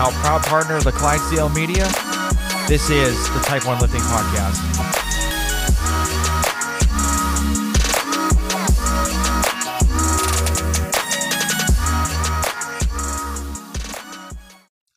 [0.00, 1.84] now proud partner of the Clydesdale Media.
[2.66, 4.56] This is the Type 1 Lifting Podcast.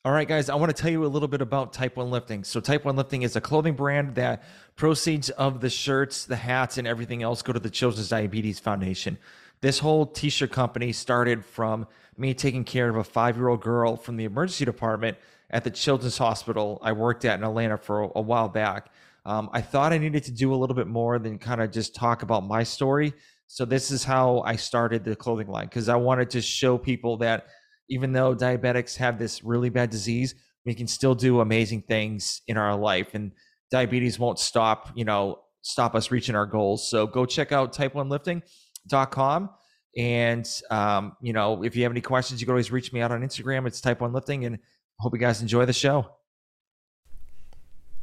[0.05, 2.45] All right, guys, I want to tell you a little bit about Type 1 Lifting.
[2.45, 4.41] So, Type 1 Lifting is a clothing brand that
[4.77, 9.17] proceeds of the shirts, the hats, and everything else go to the Children's Diabetes Foundation.
[9.59, 13.61] This whole t shirt company started from me taking care of a five year old
[13.61, 15.17] girl from the emergency department
[15.49, 18.91] at the Children's Hospital I worked at in Atlanta for a, while back.
[19.25, 21.95] Um, I thought I needed to do a little bit more than kind of just
[21.95, 23.13] talk about my story.
[23.47, 27.17] So, this is how I started the clothing line because I wanted to show people
[27.17, 27.47] that
[27.89, 30.35] even though diabetics have this really bad disease,
[30.65, 33.13] we can still do amazing things in our life.
[33.13, 33.31] And
[33.69, 36.89] diabetes won't stop, you know, stop us reaching our goals.
[36.89, 39.49] So go check out type1lifting.com.
[39.97, 43.11] And, um, you know, if you have any questions, you can always reach me out
[43.11, 43.67] on Instagram.
[43.67, 44.45] It's type one lifting.
[44.45, 44.59] And
[44.99, 46.09] hope you guys enjoy the show.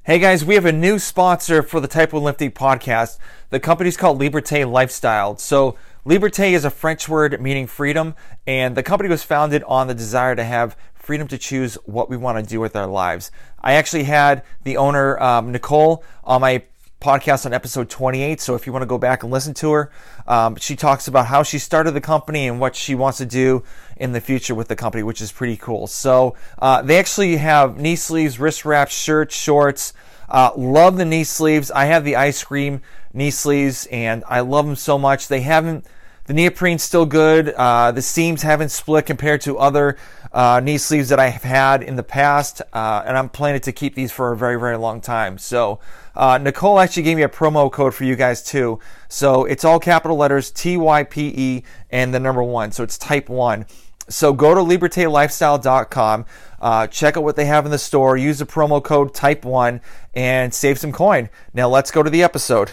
[0.02, 3.18] Hey guys, we have a new sponsor for the Type 1 Lifting podcast.
[3.50, 5.36] The company's called Liberté Lifestyle.
[5.36, 8.14] So, Liberté is a French word meaning freedom,
[8.46, 12.16] and the company was founded on the desire to have freedom to choose what we
[12.16, 13.30] want to do with our lives.
[13.60, 16.64] I actually had the owner, um, Nicole, on my
[17.00, 18.40] podcast on episode 28.
[18.40, 19.90] So if you want to go back and listen to her,
[20.26, 23.64] um, she talks about how she started the company and what she wants to do
[23.96, 25.86] in the future with the company, which is pretty cool.
[25.86, 29.92] So uh, they actually have knee sleeves, wrist wraps, shirts, shorts.
[30.28, 31.70] Uh, love the knee sleeves.
[31.70, 35.28] I have the ice cream knee sleeves, and I love them so much.
[35.28, 35.86] They haven't.
[36.26, 37.48] The neoprene's still good.
[37.48, 39.96] Uh, the seams haven't split compared to other
[40.32, 43.72] uh, knee sleeves that I have had in the past, uh, and I'm planning to
[43.72, 45.38] keep these for a very, very long time.
[45.38, 45.80] So,
[46.14, 48.78] uh, Nicole actually gave me a promo code for you guys too.
[49.08, 52.72] So it's all capital letters T Y P E and the number one.
[52.72, 53.66] So it's type one.
[54.08, 56.26] So go to libertelifestyle.com,
[56.60, 59.80] uh, check out what they have in the store, use the promo code type one,
[60.14, 61.28] and save some coin.
[61.54, 62.72] Now let's go to the episode.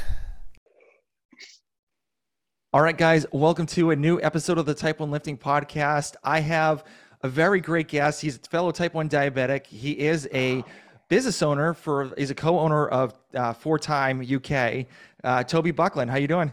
[2.74, 6.16] All right, guys, welcome to a new episode of the Type 1 Lifting Podcast.
[6.24, 6.84] I have
[7.22, 8.22] a very great guest.
[8.22, 9.66] He's a fellow Type 1 diabetic.
[9.66, 10.64] He is a
[11.10, 14.86] business owner for, he's a co-owner of uh, For Time UK.
[15.24, 16.52] Uh, Toby Buckland, how you doing?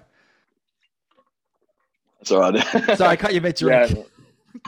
[2.21, 2.65] It's all right.
[2.97, 3.91] Sorry, I caught you mid drink.
[3.91, 4.03] Yeah,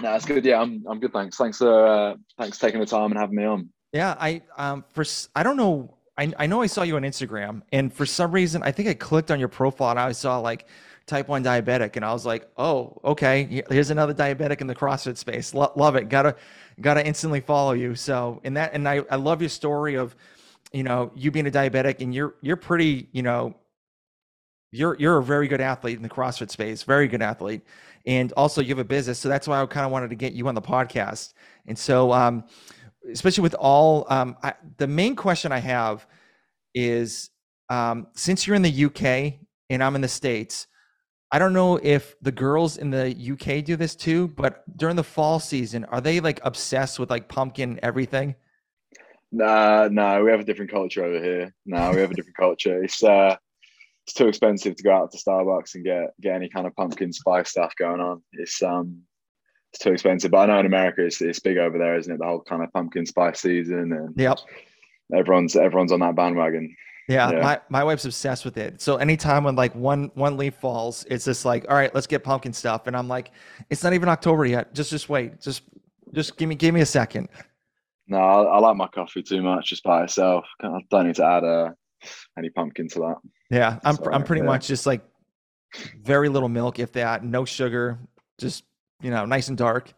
[0.02, 0.44] no, that's good.
[0.44, 1.12] Yeah, I'm, I'm good.
[1.12, 1.36] Thanks.
[1.36, 3.70] Thanks for, uh, thanks for taking the time and having me on.
[3.92, 5.94] Yeah, I, um, for, I don't know.
[6.18, 8.94] I, I know I saw you on Instagram and for some reason, I think I
[8.94, 10.66] clicked on your profile and I saw like
[11.06, 11.96] type 1 diabetic.
[11.96, 13.62] And i was like oh okay.
[13.70, 15.54] Here's another diabetic in the crossfit space.
[15.54, 16.08] Lo- love it.
[16.08, 16.36] Gotta
[16.80, 17.94] gotta instantly follow you.
[17.94, 20.16] So in that and I, I love your story of
[20.72, 23.54] you know you being a diabetic and you're you're pretty you know
[24.72, 27.62] you're you're a very good athlete in the crossfit space very good athlete.
[28.04, 29.18] And also you have a business.
[29.18, 31.34] So that's why i kind of wanted to get you on the podcast.
[31.66, 32.44] And so um
[33.12, 36.06] especially with all um I, the main question i have
[36.74, 37.30] is
[37.68, 39.02] um since you're in the uk
[39.70, 40.66] and i'm in the states
[41.32, 45.04] I don't know if the girls in the UK do this too, but during the
[45.04, 48.36] fall season, are they like obsessed with like pumpkin everything?
[49.32, 51.54] Nah, no, we have a different culture over here.
[51.64, 52.82] No, we have a different culture.
[52.82, 53.36] It's uh,
[54.06, 57.12] it's too expensive to go out to Starbucks and get get any kind of pumpkin
[57.12, 58.22] spice stuff going on.
[58.32, 59.02] It's um,
[59.72, 60.30] it's too expensive.
[60.30, 62.18] But I know in America, it's it's big over there, isn't it?
[62.18, 64.38] The whole kind of pumpkin spice season, and yep,
[65.12, 66.74] everyone's everyone's on that bandwagon.
[67.08, 68.80] Yeah, yeah, my, my wife's obsessed with it.
[68.80, 72.24] So anytime when like one one leaf falls, it's just like, all right, let's get
[72.24, 72.88] pumpkin stuff.
[72.88, 73.30] And I'm like,
[73.70, 74.74] it's not even October yet.
[74.74, 75.40] Just just wait.
[75.40, 75.62] Just
[76.12, 77.28] just give me give me a second.
[78.08, 80.44] No, I, I like my coffee too much just by itself.
[80.60, 81.70] I don't need to add uh,
[82.38, 83.16] any pumpkin to that.
[83.50, 84.46] Yeah, I'm so, I'm pretty yeah.
[84.46, 85.02] much just like
[86.02, 87.98] very little milk, if that, no sugar,
[88.38, 88.64] just
[89.00, 89.92] you know, nice and dark.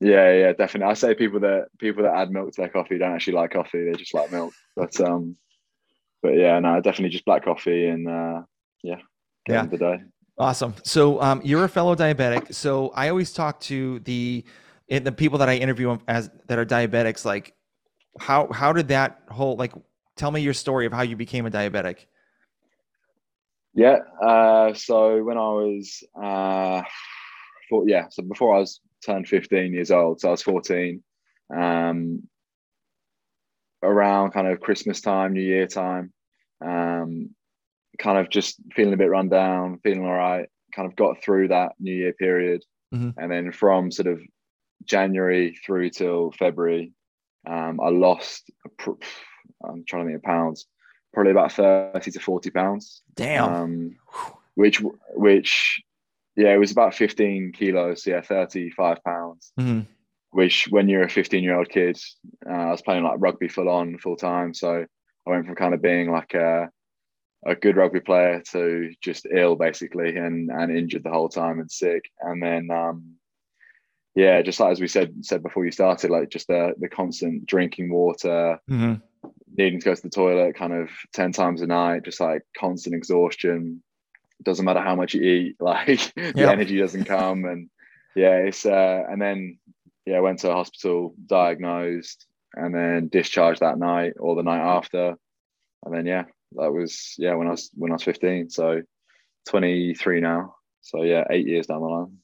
[0.00, 0.90] Yeah, yeah, definitely.
[0.90, 3.84] I say people that people that add milk to their coffee don't actually like coffee;
[3.84, 4.52] they just like milk.
[4.76, 5.36] But um,
[6.22, 8.42] but yeah, no, definitely just black coffee and uh,
[8.82, 8.96] yeah,
[9.48, 9.98] yeah, the day.
[10.38, 10.74] Awesome.
[10.84, 12.54] So um, you're a fellow diabetic.
[12.54, 14.44] So I always talk to the
[14.88, 17.24] eh, the people that I interview as that are diabetics.
[17.24, 17.54] Like,
[18.20, 19.72] how how did that whole like?
[20.16, 22.06] Tell me your story of how you became a diabetic.
[23.78, 23.98] Yeah.
[24.20, 26.82] Uh, so when I was, uh,
[27.68, 31.00] four, yeah, so before I was turned 15 years old, so I was 14.
[31.56, 32.24] Um,
[33.82, 36.12] around kind of Christmas time, New Year time,
[36.64, 37.34] um,
[37.98, 41.48] kind of just feeling a bit run down, feeling all right, kind of got through
[41.48, 42.62] that New Year period.
[42.94, 43.20] Mm-hmm.
[43.20, 44.20] And then from sort of
[44.84, 46.92] January through till February,
[47.46, 48.50] um, I lost,
[48.88, 50.66] I'm trying to think of pounds,
[51.12, 53.02] probably about 30 to 40 pounds.
[53.14, 53.54] Damn.
[53.54, 53.96] Um,
[54.54, 54.82] which,
[55.14, 55.82] which,
[56.36, 58.04] yeah, it was about 15 kilos.
[58.04, 59.52] So yeah, 35 pounds.
[59.58, 59.80] Mm-hmm.
[60.30, 61.98] Which when you're a 15 year old kid,
[62.48, 64.54] uh, I was playing like rugby full on, full time.
[64.54, 64.84] So
[65.26, 66.68] I went from kind of being like a,
[67.46, 71.70] a good rugby player to just ill basically and, and injured the whole time and
[71.70, 72.10] sick.
[72.20, 73.18] And then, um,
[74.18, 77.46] yeah, just like as we said said before you started, like just the the constant
[77.46, 78.94] drinking water, mm-hmm.
[79.56, 82.96] needing to go to the toilet kind of 10 times a night, just like constant
[82.96, 83.80] exhaustion.
[84.42, 87.44] Doesn't matter how much you eat, like the energy doesn't come.
[87.44, 87.70] And
[88.16, 89.58] yeah, it's uh and then
[90.08, 95.16] yeah, went to a hospital, diagnosed, and then discharged that night or the night after.
[95.84, 96.24] And then yeah,
[96.56, 98.50] that was yeah when I was when I was 15.
[98.50, 98.82] So
[99.48, 100.54] 23 now.
[100.80, 102.18] So yeah, eight years down the line.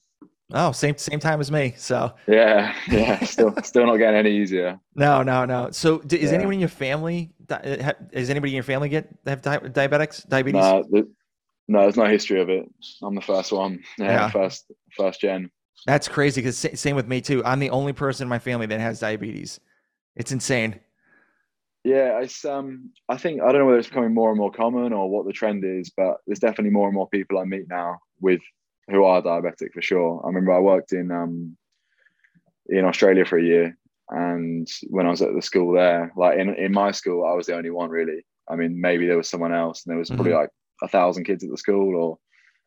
[0.53, 1.73] Oh, same same time as me.
[1.77, 4.79] So yeah, yeah, still still not getting any easier.
[4.95, 5.71] No, no, no.
[5.71, 6.29] So is yeah.
[6.29, 7.33] anyone in your family?
[7.49, 10.61] Uh, is anybody in your family get have di- diabetics, diabetes?
[10.61, 11.11] No, the,
[11.67, 12.65] no, there's no history of it.
[13.01, 13.83] I'm the first one.
[13.97, 14.29] Yeah, yeah.
[14.29, 15.49] first first gen.
[15.85, 17.43] That's crazy because same with me too.
[17.45, 19.59] I'm the only person in my family that has diabetes.
[20.15, 20.79] It's insane.
[21.83, 22.89] Yeah, it's um.
[23.07, 25.33] I think I don't know whether it's becoming more and more common or what the
[25.33, 28.41] trend is, but there's definitely more and more people I meet now with
[28.89, 30.21] who are diabetic for sure.
[30.23, 31.55] I remember I worked in um
[32.67, 33.77] in Australia for a year,
[34.09, 37.45] and when I was at the school there, like in in my school, I was
[37.45, 38.25] the only one really.
[38.49, 40.41] I mean, maybe there was someone else, and there was probably mm-hmm.
[40.41, 40.49] like
[40.81, 42.17] a thousand kids at the school, or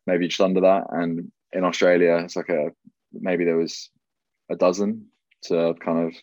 [0.07, 0.85] maybe just under that.
[0.91, 2.71] And in Australia, it's like a
[3.13, 3.89] maybe there was
[4.49, 5.05] a dozen
[5.43, 6.15] to kind of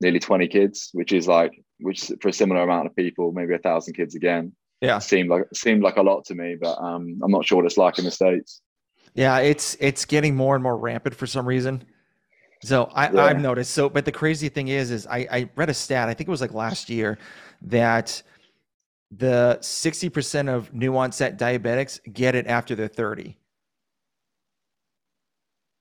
[0.00, 3.58] nearly 20 kids, which is like, which for a similar amount of people, maybe a
[3.58, 4.52] thousand kids again.
[4.80, 4.98] Yeah.
[4.98, 7.78] Seemed like, seemed like a lot to me, but um, I'm not sure what it's
[7.78, 8.60] like in the States.
[9.14, 9.38] Yeah.
[9.38, 11.84] It's, it's getting more and more rampant for some reason.
[12.62, 13.24] So I, yeah.
[13.24, 13.72] I've noticed.
[13.72, 16.30] So, but the crazy thing is, is I, I read a stat, I think it
[16.30, 17.18] was like last year
[17.62, 18.22] that
[19.10, 23.36] the 60% of new onset diabetics get it after they're 30.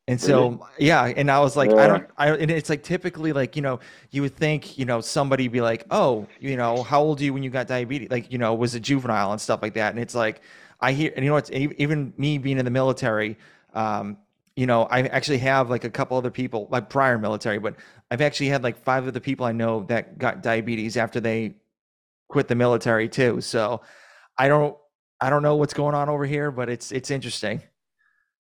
[0.07, 0.59] And so, really?
[0.79, 1.77] yeah, and I was like, yeah.
[1.77, 3.79] I don't, I, and it's like typically like, you know,
[4.11, 7.33] you would think, you know, somebody be like, oh, you know, how old are you
[7.33, 8.11] when you got diabetes?
[8.11, 9.94] Like, you know, was a juvenile and stuff like that.
[9.94, 10.41] And it's like,
[10.81, 13.38] I hear, and you know, it's even me being in the military,
[13.73, 14.17] um,
[14.57, 17.75] you know, I actually have like a couple other people, like prior military, but
[18.11, 21.55] I've actually had like five of the people I know that got diabetes after they
[22.27, 23.39] quit the military too.
[23.39, 23.81] So
[24.38, 24.75] I don't,
[25.21, 27.61] I don't know what's going on over here, but it's, it's interesting.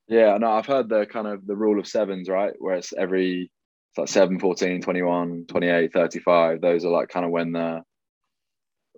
[0.07, 2.53] Yeah, no, I've heard the kind of the rule of sevens, right?
[2.59, 3.51] Where it's every
[3.91, 6.61] it's like 7, 14, 21, 28, 35.
[6.61, 7.83] Those are like kind of when the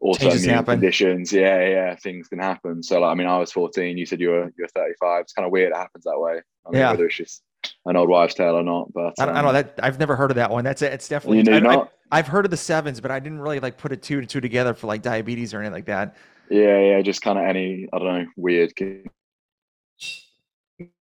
[0.02, 2.82] autoimmune conditions, yeah, yeah, things can happen.
[2.82, 5.22] So like, I mean, I was 14, you said you were you're 35.
[5.22, 6.42] It's kind of weird it happens that way.
[6.66, 6.92] I mean, yeah.
[6.92, 7.44] whether it's just
[7.86, 10.00] an old wives' tale or not, but I, don't, um, I don't know that I've
[10.00, 10.64] never heard of that one.
[10.64, 10.94] That's it.
[10.94, 11.92] It's definitely you I, not?
[12.12, 14.28] I, I've heard of the sevens, but I didn't really like put a two to
[14.28, 16.16] two together for like diabetes or anything like that.
[16.50, 18.76] Yeah, yeah, just kind of any I don't know weird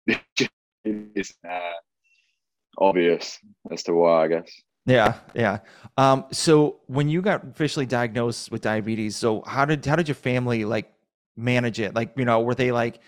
[0.85, 1.71] it's uh,
[2.77, 3.39] obvious
[3.71, 4.51] as to why, I guess.
[4.85, 5.59] Yeah, yeah.
[5.97, 10.15] Um, so when you got officially diagnosed with diabetes, so how did how did your
[10.15, 10.91] family like
[11.37, 11.95] manage it?
[11.95, 12.99] Like, you know, were they like,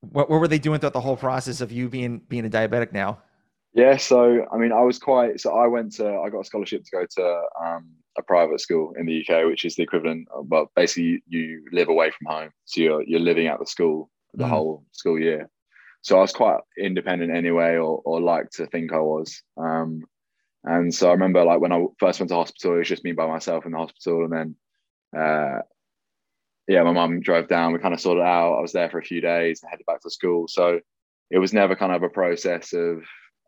[0.00, 2.92] what, what were they doing throughout the whole process of you being being a diabetic
[2.92, 3.18] now?
[3.72, 5.40] Yeah, so I mean, I was quite.
[5.40, 8.92] So I went to, I got a scholarship to go to um, a private school
[8.98, 10.28] in the UK, which is the equivalent.
[10.34, 14.10] Of, well, basically, you live away from home, so you're you're living at the school
[14.34, 14.48] the mm.
[14.48, 15.48] whole school year.
[16.02, 19.42] So I was quite independent anyway, or, or like to think I was.
[19.56, 20.02] Um,
[20.64, 23.12] and so I remember like when I first went to hospital, it was just me
[23.12, 24.24] by myself in the hospital.
[24.24, 25.60] And then, uh,
[26.68, 27.72] yeah, my mum drove down.
[27.72, 28.58] We kind of sorted out.
[28.58, 30.48] I was there for a few days, and headed back to school.
[30.48, 30.80] So
[31.30, 33.02] it was never kind of a process of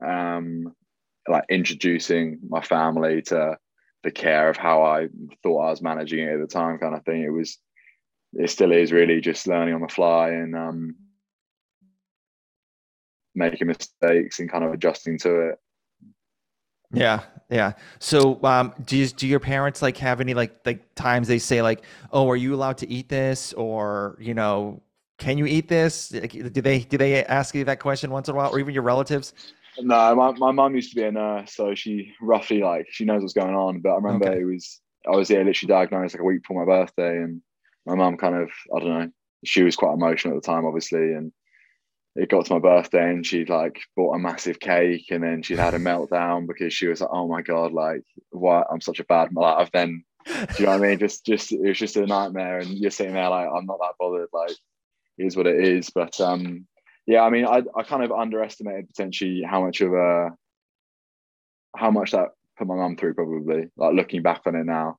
[0.05, 0.75] um,
[1.29, 3.57] like introducing my family to
[4.03, 5.09] the care of how I
[5.43, 7.23] thought I was managing it at the time, kind of thing.
[7.23, 7.59] It was,
[8.35, 10.97] it still is really just learning on the fly and um,
[13.35, 15.59] making mistakes and kind of adjusting to it.
[16.93, 17.73] Yeah, yeah.
[18.01, 21.63] So, um, do you, do your parents like have any like like times they say
[21.63, 24.83] like, "Oh, are you allowed to eat this?" or you know,
[25.19, 28.37] "Can you eat this?" Do they do they ask you that question once in a
[28.37, 29.33] while, or even your relatives?
[29.79, 33.23] No, my my mom used to be a nurse, so she roughly like she knows
[33.23, 33.81] what's going on.
[33.81, 34.41] But I remember okay.
[34.41, 37.41] it was I was yeah literally diagnosed like a week before my birthday, and
[37.87, 39.11] my mom kind of I don't know
[39.45, 41.33] she was quite emotional at the time, obviously, and
[42.15, 45.57] it got to my birthday and she like bought a massive cake and then she
[45.57, 49.05] had a meltdown because she was like, oh my god, like why I'm such a
[49.05, 50.99] bad like I've then do you know what I mean?
[50.99, 53.95] Just just it was just a nightmare and you're sitting there like I'm not that
[53.99, 54.55] bothered, like
[55.19, 55.91] is what it is.
[55.91, 56.67] But um
[57.07, 60.31] yeah, I mean I I kind of underestimated potentially how much of a
[61.77, 62.29] how much that
[62.59, 64.99] put my mum through probably, like looking back on it now.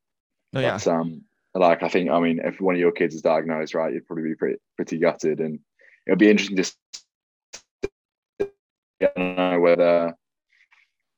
[0.55, 0.77] Oh, yeah.
[0.77, 1.21] But, um
[1.53, 4.23] like I think I mean if one of your kids is diagnosed, right, you'd probably
[4.23, 5.59] be pretty pretty gutted and
[6.07, 6.73] it'll be interesting to
[9.15, 10.13] don't know whether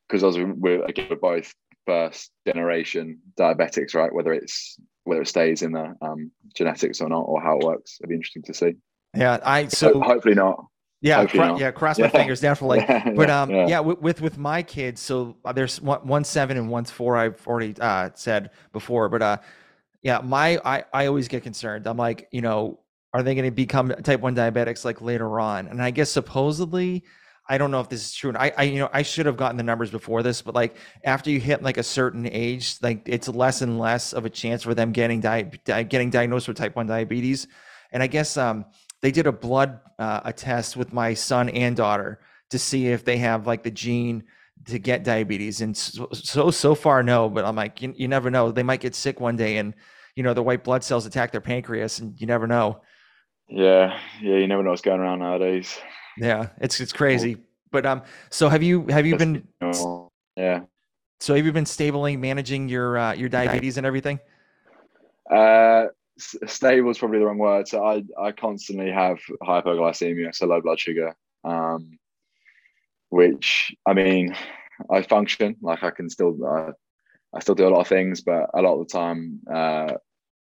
[0.08, 1.54] because um, we're again we're both
[1.86, 4.14] first generation diabetics, right?
[4.14, 7.98] Whether it's whether it stays in the um, genetics or not, or how it works,
[8.02, 8.74] it'd be interesting to see.
[9.16, 10.66] Yeah, I so hopefully not.
[11.02, 12.10] Yeah, cr- yeah, cross my yeah.
[12.10, 12.80] fingers definitely.
[12.90, 13.68] Yeah, but um, yeah.
[13.68, 17.16] yeah, with, with, with my kids, so uh, there's one, one seven and one's four.
[17.16, 19.38] I've already uh, said before, but uh,
[20.02, 21.86] yeah, my I I always get concerned.
[21.86, 22.80] I'm like, you know,
[23.14, 25.68] are they going to become type one diabetics like later on?
[25.68, 27.04] And I guess supposedly
[27.48, 28.30] I don't know if this is true.
[28.30, 30.78] And I, I, you know, I should have gotten the numbers before this, but like
[31.04, 34.64] after you hit like a certain age, like it's less and less of a chance
[34.64, 37.48] for them getting di- di- getting diagnosed with type one diabetes.
[37.92, 38.66] And I guess um,
[39.02, 43.06] they did a blood uh, a test with my son and daughter to see if
[43.06, 44.24] they have like the gene
[44.66, 45.62] to get diabetes.
[45.62, 47.30] And so so, so far, no.
[47.30, 48.52] But I'm like, you, you never know.
[48.52, 49.74] They might get sick one day, and
[50.16, 52.82] you know the white blood cells attack their pancreas, and you never know.
[53.48, 55.78] Yeah, yeah, you never know what's going around nowadays.
[56.18, 57.38] Yeah, it's it's crazy.
[57.72, 59.48] But um, so have you have you been?
[60.38, 60.62] Yeah.
[61.20, 64.20] So have you been stably managing your uh, your diabetes and everything?
[65.30, 67.68] Uh, stable is probably the wrong word.
[67.68, 71.16] So I I constantly have hypoglycemia, so low blood sugar.
[71.44, 72.00] Um,
[73.10, 74.36] which I mean,
[74.90, 76.72] I function like I can still uh,
[77.34, 79.94] I still do a lot of things, but a lot of the time, uh,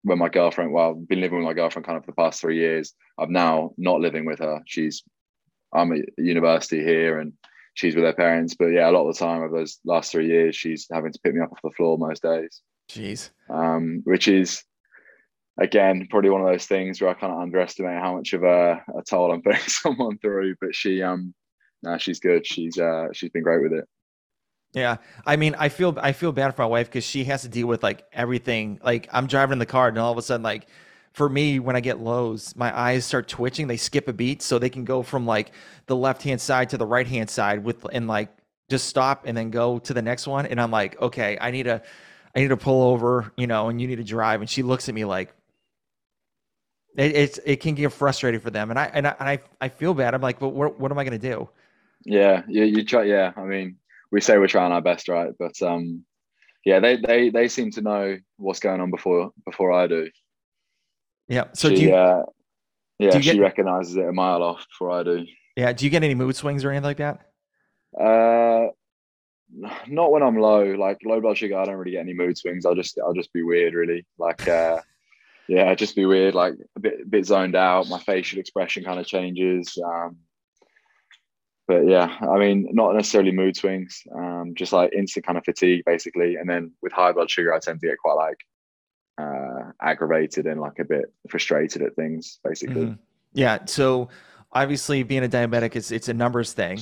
[0.03, 2.41] when my girlfriend, well, I've been living with my girlfriend kind of for the past
[2.41, 2.95] three years.
[3.19, 4.63] I'm now not living with her.
[4.67, 5.03] She's
[5.73, 7.33] I'm at university here and
[7.75, 8.55] she's with her parents.
[8.55, 11.21] But yeah, a lot of the time over those last three years, she's having to
[11.21, 12.61] pick me up off the floor most days.
[12.91, 13.31] Jeez.
[13.51, 14.65] Um, which is
[15.61, 18.83] again probably one of those things where I kind of underestimate how much of a,
[18.97, 20.57] a toll I'm putting someone through.
[20.61, 21.35] But she um
[21.83, 22.47] no, she's good.
[22.47, 23.85] She's uh she's been great with it.
[24.75, 27.49] Yeah, I mean, I feel I feel bad for my wife because she has to
[27.49, 28.81] deal with like everything.
[28.83, 30.67] Like I'm driving in the car, and all of a sudden, like
[31.13, 33.67] for me, when I get lows, my eyes start twitching.
[33.67, 35.53] They skip a beat, so they can go from like
[35.87, 38.31] the left hand side to the right hand side with and like
[38.71, 40.47] just stop and then go to the next one.
[40.47, 41.83] And I'm like, okay, I need to,
[42.37, 44.41] I need to pull over, you know, and you need to drive.
[44.41, 45.35] And she looks at me like,
[46.97, 49.69] it, it's it can get frustrating for them, and I and I and I, I
[49.69, 50.15] feel bad.
[50.15, 51.49] I'm like, but what what am I gonna do?
[52.05, 53.05] Yeah, you you try.
[53.05, 53.77] Yeah, I mean,
[54.11, 55.33] we say we're trying our best, right?
[55.39, 56.05] But um,
[56.65, 60.11] yeah, they they they seem to know what's going on before before I do.
[61.29, 61.45] Yeah.
[61.55, 61.95] So she, do you?
[61.95, 62.23] Uh,
[62.99, 65.27] yeah, do you she get, recognizes it a mile off before I do.
[65.57, 65.73] Yeah.
[65.73, 67.21] Do you get any mood swings or anything like that?
[67.99, 68.69] Uh,
[69.87, 70.65] not when I'm low.
[70.75, 72.67] Like low blood sugar, I don't really get any mood swings.
[72.67, 74.07] I'll just I'll just be weird, really.
[74.19, 74.81] Like uh,
[75.49, 76.35] yeah, just be weird.
[76.35, 77.89] Like a bit a bit zoned out.
[77.89, 79.79] My facial expression kind of changes.
[79.85, 80.17] Um,
[81.67, 84.03] but yeah, I mean, not necessarily mood swings.
[84.15, 86.37] Um, just like instant kind of fatigue, basically.
[86.37, 88.39] And then with high blood sugar, I tend to get quite like
[89.81, 92.87] aggravated and like a bit frustrated at things, basically.
[92.87, 93.03] Mm-hmm.
[93.33, 93.65] Yeah.
[93.67, 94.09] So
[94.53, 96.81] obviously, being a diabetic, it's it's a numbers thing.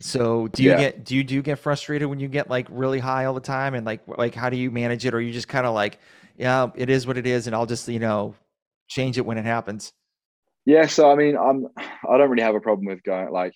[0.00, 0.78] So do you yeah.
[0.78, 3.40] get do you do you get frustrated when you get like really high all the
[3.40, 5.98] time, and like like how do you manage it, or you just kind of like,
[6.36, 8.34] yeah, it is what it is, and I'll just you know
[8.88, 9.92] change it when it happens.
[10.64, 10.86] Yeah.
[10.86, 13.54] So I mean, I'm I don't really have a problem with going like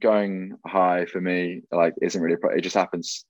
[0.00, 3.24] going high for me like isn't really it just happens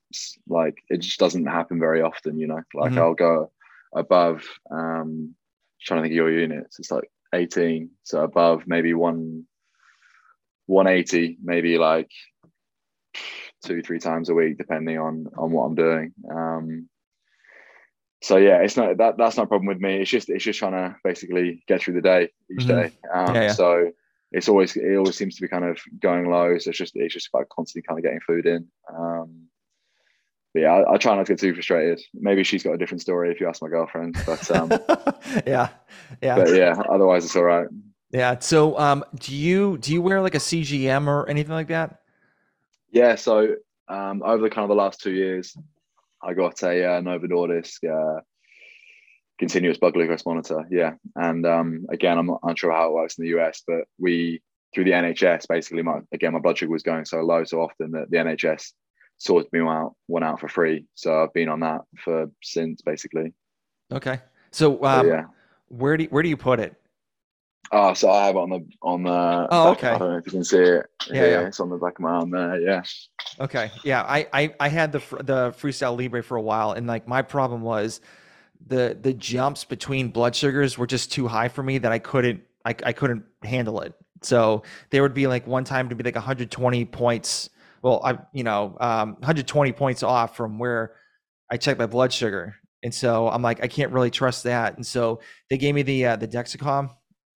[0.48, 2.98] like it just doesn't happen very often you know like mm-hmm.
[2.98, 3.50] i'll go
[3.94, 5.34] above um
[5.80, 6.78] trying to think of your units.
[6.78, 9.44] It's like 18 so above maybe one
[10.66, 12.10] 180 maybe like
[13.64, 16.12] two three times a week depending on on what i'm doing.
[16.30, 16.88] Um
[18.20, 20.00] so yeah it's not that that's not a problem with me.
[20.00, 22.68] It's just it's just trying to basically get through the day each mm-hmm.
[22.68, 22.92] day.
[23.12, 23.52] Um yeah, yeah.
[23.52, 23.92] so
[24.32, 26.56] it's always it always seems to be kind of going low.
[26.58, 28.68] So it's just it's just about constantly kind of getting food in.
[28.94, 29.47] Um
[30.54, 32.00] but yeah, I, I, try not to get too frustrated.
[32.14, 34.16] Maybe she's got a different story if you ask my girlfriend.
[34.24, 34.70] But um,
[35.46, 35.68] yeah,
[36.22, 36.36] yeah.
[36.36, 37.68] But yeah, otherwise it's all right.
[38.10, 38.38] Yeah.
[38.38, 42.00] So, um, do you do you wear like a CGM or anything like that?
[42.90, 43.16] Yeah.
[43.16, 43.56] So,
[43.88, 45.56] um, over the kind of the last two years,
[46.22, 48.20] I got a uh, Novo Nordisk uh,
[49.38, 50.66] continuous blood glucose monitor.
[50.70, 54.40] Yeah, and um, again, I'm not unsure how it works in the US, but we
[54.74, 57.92] through the NHS, basically, my again, my blood sugar was going so low so often
[57.92, 58.72] that the NHS
[59.18, 60.86] sorted me out one out for free.
[60.94, 63.32] So I've been on that for since basically.
[63.92, 64.20] Okay.
[64.50, 65.24] So, um, so yeah.
[65.68, 66.74] where do you, where do you put it?
[67.70, 69.48] Oh, so I have it on the on the.
[69.50, 69.88] Oh, okay.
[69.88, 70.86] I don't know if you can see it.
[71.10, 72.58] Yeah, yeah, it's on the back of my arm there.
[72.60, 72.82] Yeah.
[73.40, 73.70] Okay.
[73.84, 77.20] Yeah, I I, I had the the Freestyle Libre for a while, and like my
[77.20, 78.00] problem was
[78.66, 82.42] the the jumps between blood sugars were just too high for me that I couldn't
[82.64, 83.94] I, I couldn't handle it.
[84.22, 87.50] So there would be like one time to be like 120 points
[87.82, 90.94] well, I you know um, 120 points off from where
[91.50, 94.86] I checked my blood sugar, and so I'm like I can't really trust that, and
[94.86, 95.20] so
[95.50, 96.90] they gave me the uh, the Dexcom,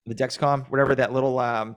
[0.07, 1.77] the Dexcom, whatever that little um,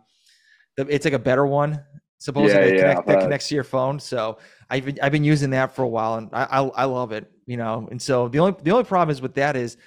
[0.77, 1.84] the, it's like a better one.
[2.17, 4.00] Supposedly yeah, yeah, connect, that connects to your phone.
[4.00, 7.12] So I've been, I've been using that for a while and I, I, I love
[7.12, 7.88] it, you know.
[7.91, 9.77] And so the only the only problem is with that is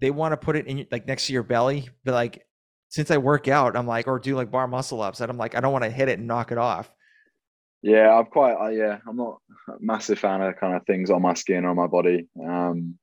[0.00, 2.44] they want to put it in like next to your belly, but like
[2.88, 5.54] since I work out, I'm like or do like bar muscle ups, and I'm like
[5.54, 6.92] I don't want to hit it and knock it off.
[7.86, 8.54] Yeah, I'm quite.
[8.54, 9.38] Uh, yeah, I'm not
[9.68, 12.26] a massive fan of kind of things on my skin or my body.
[12.44, 12.98] Um,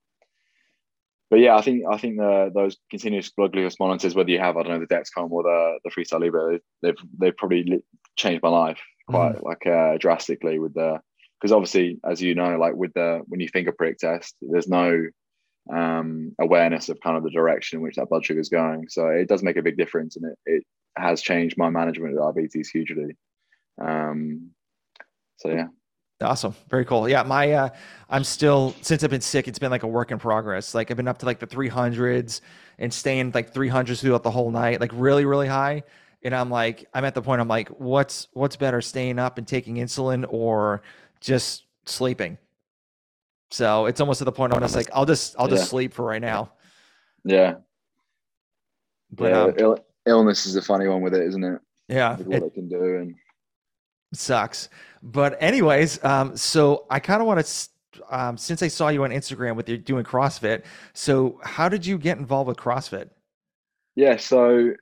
[1.29, 4.57] but yeah, I think I think the those continuous blood glucose monitors, whether you have
[4.57, 7.81] I don't know the Dexcom or the the Freestyle Libre, they've they've probably
[8.17, 9.43] changed my life quite mm.
[9.43, 10.99] like uh, drastically with the
[11.39, 15.01] because obviously as you know like with the when you finger prick test, there's no
[15.73, 18.89] um, awareness of kind of the direction in which that blood sugar is going.
[18.89, 20.63] So it does make a big difference, and it it
[20.97, 23.15] has changed my management of diabetes hugely.
[23.81, 24.51] Um,
[25.37, 25.67] so yeah.
[26.21, 26.55] Awesome.
[26.69, 27.09] Very cool.
[27.09, 27.69] Yeah, my uh
[28.09, 30.73] I'm still since I've been sick, it's been like a work in progress.
[30.73, 32.41] Like I've been up to like the 300s
[32.79, 35.83] and staying like 300s throughout the whole night, like really really high.
[36.23, 39.47] And I'm like I'm at the point I'm like what's what's better staying up and
[39.47, 40.83] taking insulin or
[41.19, 42.37] just sleeping?
[43.51, 45.67] So it's almost to the point I'm just like I'll just I'll just yeah.
[45.67, 46.53] sleep for right now.
[47.25, 47.55] Yeah.
[49.11, 51.59] But yeah, um, Ill- illness is a funny one with it, isn't it?
[51.87, 52.17] Yeah.
[52.17, 53.15] With what it, it can do and
[54.13, 54.69] sucks.
[55.01, 57.69] But anyways, um, so I kind of want to.
[58.09, 61.99] Um, since I saw you on Instagram with you doing CrossFit, so how did you
[61.99, 63.09] get involved with CrossFit?
[63.95, 64.73] Yeah, so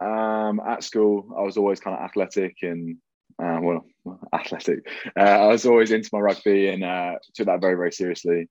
[0.00, 2.96] um, at school, I was always kind of athletic and
[3.42, 3.86] uh, well,
[4.32, 4.88] athletic.
[5.18, 8.48] Uh, I was always into my rugby and uh, took that very, very seriously.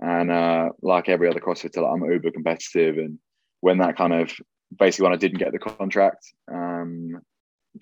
[0.00, 2.98] And uh, like every other CrossFitter, I'm uber competitive.
[2.98, 3.18] And
[3.60, 4.32] when that kind of
[4.76, 7.20] basically when I didn't get the contract um,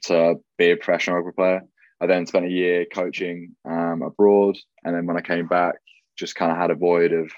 [0.05, 1.63] to be a professional rugby player,
[2.01, 5.77] I then spent a year coaching um, abroad, and then when I came back,
[6.17, 7.31] just kind of had a void of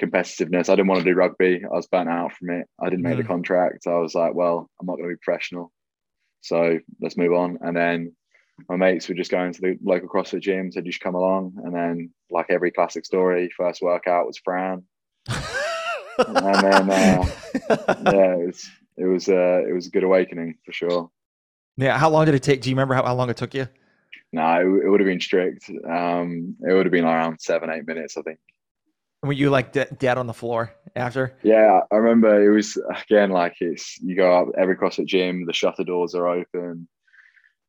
[0.00, 0.68] competitiveness.
[0.68, 1.62] I didn't want to do rugby.
[1.64, 2.66] I was burnt out from it.
[2.80, 3.18] I didn't make mm.
[3.18, 3.86] the contract.
[3.86, 5.72] I was like, well, I'm not going to be professional,
[6.40, 7.58] so let's move on.
[7.60, 8.14] And then
[8.68, 11.54] my mates were just going to the local CrossFit gym, said you should come along.
[11.64, 14.84] And then, like every classic story, first workout was Fran,
[15.28, 17.30] and then uh,
[18.10, 21.10] yeah, it was it was uh, it was a good awakening for sure.
[21.76, 22.60] Yeah, how long did it take?
[22.60, 23.68] Do you remember how, how long it took you?
[24.32, 25.68] No, it, it would have been strict.
[25.70, 28.38] Um, it would have been around seven, eight minutes, I think.
[29.22, 31.38] Were you like de- dead on the floor after?
[31.42, 35.52] Yeah, I remember it was again like it's you go up every CrossFit gym, the
[35.52, 36.88] shutter doors are open.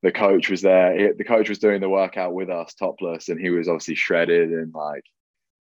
[0.02, 0.98] The coach was there.
[0.98, 4.50] He, the coach was doing the workout with us, topless, and he was obviously shredded
[4.50, 5.04] and like,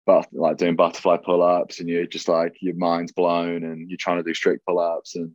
[0.06, 3.98] but like doing butterfly pull ups, and you're just like your mind's blown, and you're
[3.98, 5.32] trying to do strict pull ups, and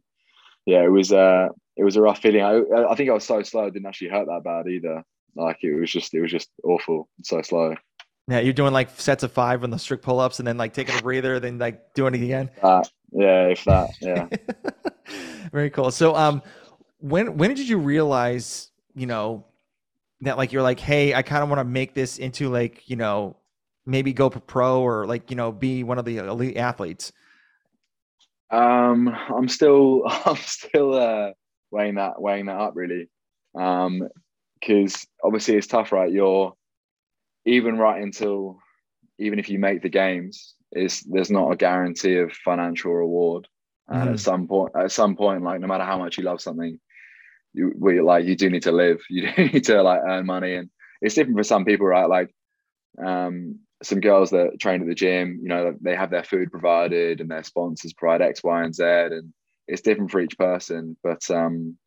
[0.64, 2.42] yeah, it was uh, it was a rough feeling.
[2.42, 5.04] I, I think I was so slow, it didn't actually hurt that bad either.
[5.38, 7.74] Like it was just it was just awful, and so slow.
[8.28, 10.74] Yeah, you're doing like sets of five on the strict pull ups, and then like
[10.74, 12.50] taking a breather, then like doing it again.
[12.62, 13.90] Uh, yeah, if that.
[14.00, 14.28] Yeah.
[15.52, 15.90] Very cool.
[15.90, 16.42] So, um,
[16.98, 19.46] when when did you realize, you know,
[20.22, 22.96] that like you're like, hey, I kind of want to make this into like, you
[22.96, 23.36] know,
[23.86, 27.12] maybe go pro or like, you know, be one of the elite athletes.
[28.50, 31.30] Um, I'm still I'm still uh,
[31.70, 33.08] weighing that weighing that up really,
[34.60, 36.12] because obviously it's tough, right?
[36.12, 36.54] You're
[37.44, 38.58] even right until
[39.18, 43.48] even if you make the games, is there's not a guarantee of financial reward.
[43.88, 44.12] And mm-hmm.
[44.14, 46.78] at some point, at some point, like no matter how much you love something,
[47.54, 49.00] you we like you do need to live.
[49.10, 52.08] You do need to like earn money, and it's different for some people, right?
[52.08, 52.34] Like,
[53.02, 57.20] um, some girls that train at the gym, you know, they have their food provided
[57.20, 59.32] and their sponsors provide X, Y, and Z, and
[59.68, 60.96] it's different for each person.
[61.02, 61.78] But um,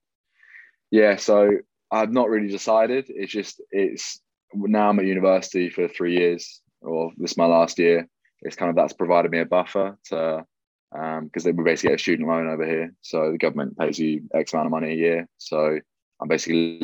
[0.89, 1.51] yeah, so
[1.91, 3.05] I've not really decided.
[3.09, 4.21] It's just it's
[4.53, 8.07] now I'm at university for three years, or this is my last year.
[8.41, 10.45] It's kind of that's provided me a buffer to
[10.91, 14.23] because um, we basically get a student loan over here, so the government pays you
[14.33, 15.27] X amount of money a year.
[15.37, 15.79] So
[16.21, 16.81] I'm basically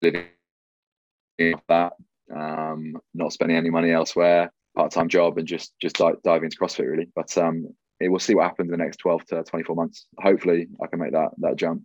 [0.00, 0.26] living
[1.68, 1.92] that
[2.34, 7.08] um, not spending any money elsewhere, part-time job, and just just dive into CrossFit really.
[7.14, 7.68] But um,
[8.00, 10.06] we'll see what happens in the next 12 to 24 months.
[10.18, 11.82] Hopefully, I can make that that jump.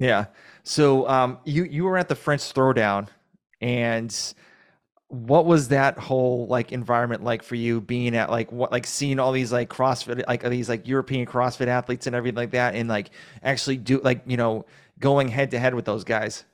[0.00, 0.26] Yeah.
[0.64, 3.06] So um, you you were at the French Throwdown,
[3.60, 4.34] and
[5.08, 9.20] what was that whole like environment like for you being at like what like seeing
[9.20, 12.88] all these like CrossFit like these like European CrossFit athletes and everything like that, and
[12.88, 13.10] like
[13.42, 14.64] actually do like you know
[14.98, 16.44] going head to head with those guys?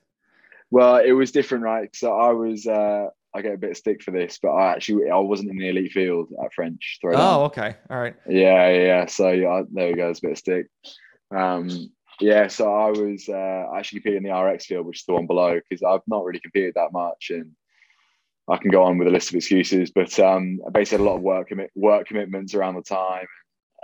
[0.70, 1.94] Well, it was different, right?
[1.94, 5.08] So I was uh, I get a bit of stick for this, but I actually
[5.08, 7.14] I wasn't in the elite field at French throwdown.
[7.18, 8.16] Oh, okay, all right.
[8.28, 9.06] Yeah, yeah.
[9.06, 10.06] So yeah, there we go.
[10.06, 10.66] There's a bit of stick.
[11.30, 15.14] Um, yeah, so I was uh, actually competing in the RX field, which is the
[15.14, 17.52] one below, because I've not really competed that much, and
[18.48, 19.90] I can go on with a list of excuses.
[19.90, 23.26] But um, I basically had a lot of work commit work commitments around the time.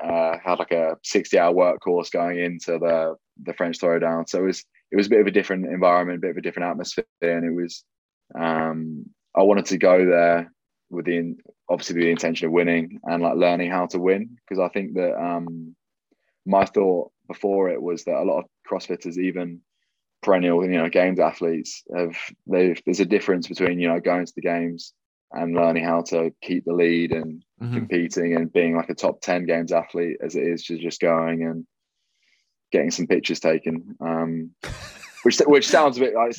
[0.03, 4.39] Uh, had like a 60 hour work course going into the the French throwdown, so
[4.39, 6.71] it was it was a bit of a different environment, a bit of a different
[6.71, 7.85] atmosphere, and it was.
[8.35, 10.53] Um, I wanted to go there
[10.91, 11.37] with the
[11.69, 15.19] obviously the intention of winning and like learning how to win because I think that
[15.19, 15.75] um,
[16.45, 19.61] my thought before it was that a lot of CrossFitters, even
[20.23, 22.17] perennial, you know, games athletes, have
[22.47, 24.93] they there's a difference between you know going to the games
[25.33, 27.75] and learning how to keep the lead and mm-hmm.
[27.75, 31.43] competing and being like a top 10 games athlete as it is to just going
[31.43, 31.67] and
[32.71, 34.51] getting some pictures taken um,
[35.23, 36.35] which which sounds a bit like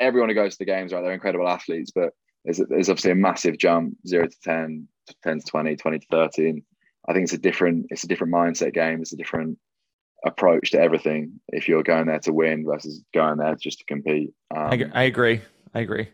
[0.00, 2.10] everyone who goes to the games right they're incredible athletes but
[2.44, 4.88] there's, there's obviously a massive jump 0 to 10
[5.22, 6.62] 10 to 20 20 to 30 and
[7.08, 9.58] i think it's a different it's a different mindset game it's a different
[10.24, 14.32] approach to everything if you're going there to win versus going there just to compete
[14.54, 15.40] um, I, I agree
[15.74, 16.08] i agree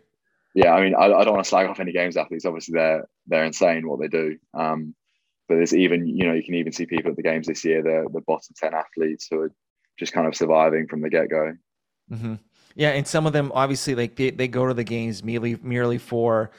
[0.55, 2.45] yeah, I mean, I, I, don't want to slag off any games athletes.
[2.45, 4.39] Obviously, they're they're insane what they do.
[4.55, 4.95] Um,
[5.49, 7.83] but there's even, you know, you can even see people at the games this year,
[7.83, 9.53] the the bottom ten athletes who are
[9.99, 11.55] just kind of surviving from the get go.
[12.11, 12.35] Mm-hmm.
[12.77, 15.99] Yeah, and some of them obviously like they, they go to the games merely merely
[15.99, 16.53] for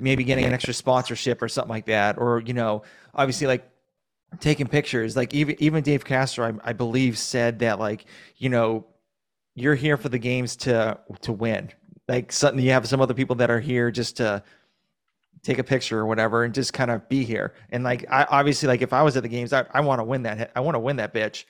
[0.00, 2.84] maybe getting an extra sponsorship or something like that, or you know,
[3.14, 3.70] obviously like
[4.40, 5.16] taking pictures.
[5.16, 8.04] Like even even Dave Castro, I, I believe, said that like
[8.36, 8.86] you know
[9.54, 11.70] you're here for the games to to win.
[12.08, 14.42] Like something you have some other people that are here just to
[15.42, 17.54] take a picture or whatever and just kind of be here.
[17.70, 20.04] And like i obviously like if i was at the games i, I want to
[20.04, 21.44] win that i want to win that bitch.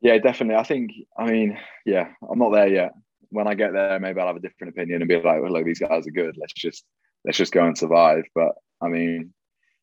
[0.00, 0.56] Yeah definitely.
[0.56, 2.92] I think i mean yeah i'm not there yet.
[3.30, 5.64] When i get there maybe i'll have a different opinion and be like well, look
[5.64, 6.36] these guys are good.
[6.38, 6.84] Let's just
[7.24, 8.24] let's just go and survive.
[8.34, 9.32] But i mean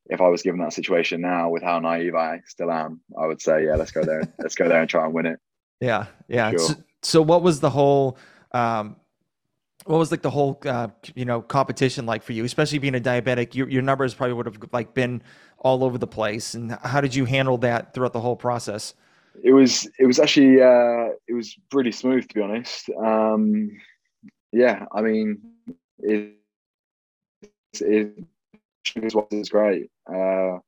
[0.10, 3.42] if i was given that situation now with how naive i still am i would
[3.42, 5.40] say yeah let's go there let's go there and try and win it.
[5.80, 6.52] Yeah yeah.
[6.52, 6.60] Sure.
[6.60, 8.18] so, so what was the whole
[8.52, 8.96] um
[9.86, 13.00] what was like the whole uh, you know competition like for you especially being a
[13.00, 13.56] diabetic?
[13.56, 15.22] Your, your numbers probably would have like been
[15.60, 16.56] all over the place.
[16.56, 18.96] And how did you handle that throughout the whole process?
[19.44, 22.90] It was it was actually uh, it was pretty smooth to be honest.
[23.02, 23.72] Um,
[24.52, 25.40] yeah i mean
[26.00, 26.34] it,
[27.80, 28.18] it,
[28.96, 30.60] it's great uh,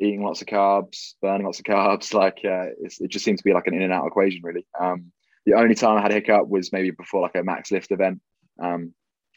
[0.00, 3.52] eating lots of carbs burning lots of carbs like uh, it just seemed to be
[3.52, 5.10] like an in and out equation really um,
[5.46, 8.20] the only time I had a hiccup was maybe before like a max lift event
[8.60, 8.92] um,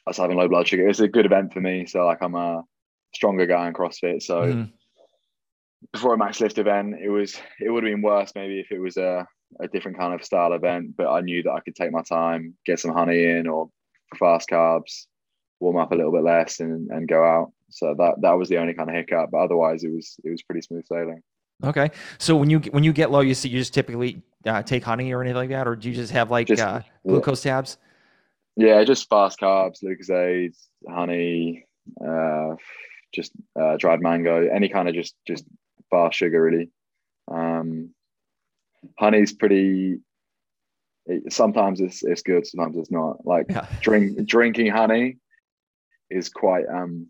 [0.06, 0.84] I was having low blood sugar.
[0.84, 1.86] It was a good event for me.
[1.86, 2.64] So like I'm a
[3.14, 4.24] stronger guy in CrossFit.
[4.24, 4.72] So mm.
[5.94, 8.80] before a max lift event, it was it would have been worse maybe if it
[8.80, 9.28] was a,
[9.60, 10.96] a different kind of style event.
[10.98, 13.70] But I knew that I could take my time, get some honey in or
[14.18, 15.06] fast carbs,
[15.60, 17.52] warm up a little bit less, and and go out.
[17.72, 19.32] So that that was the only kind of hiccup.
[19.32, 21.22] But otherwise, it was it was pretty smooth sailing.
[21.64, 24.84] Okay, so when you when you get low, you see you just typically uh, take
[24.84, 27.54] honey or anything like that, or do you just have like just, uh, glucose yeah.
[27.54, 27.78] tabs?
[28.58, 30.56] Yeah, just fast carbs, Lucozade,
[30.90, 31.66] honey,
[32.06, 32.56] uh,
[33.14, 35.46] just uh, dried mango, any kind of just just
[35.90, 36.70] fast sugar really.
[37.32, 37.92] Um,
[38.98, 40.00] honey's pretty.
[41.06, 43.26] It, sometimes it's it's good, sometimes it's not.
[43.26, 43.68] Like yeah.
[43.82, 45.18] drink drinking honey
[46.10, 47.08] is quite um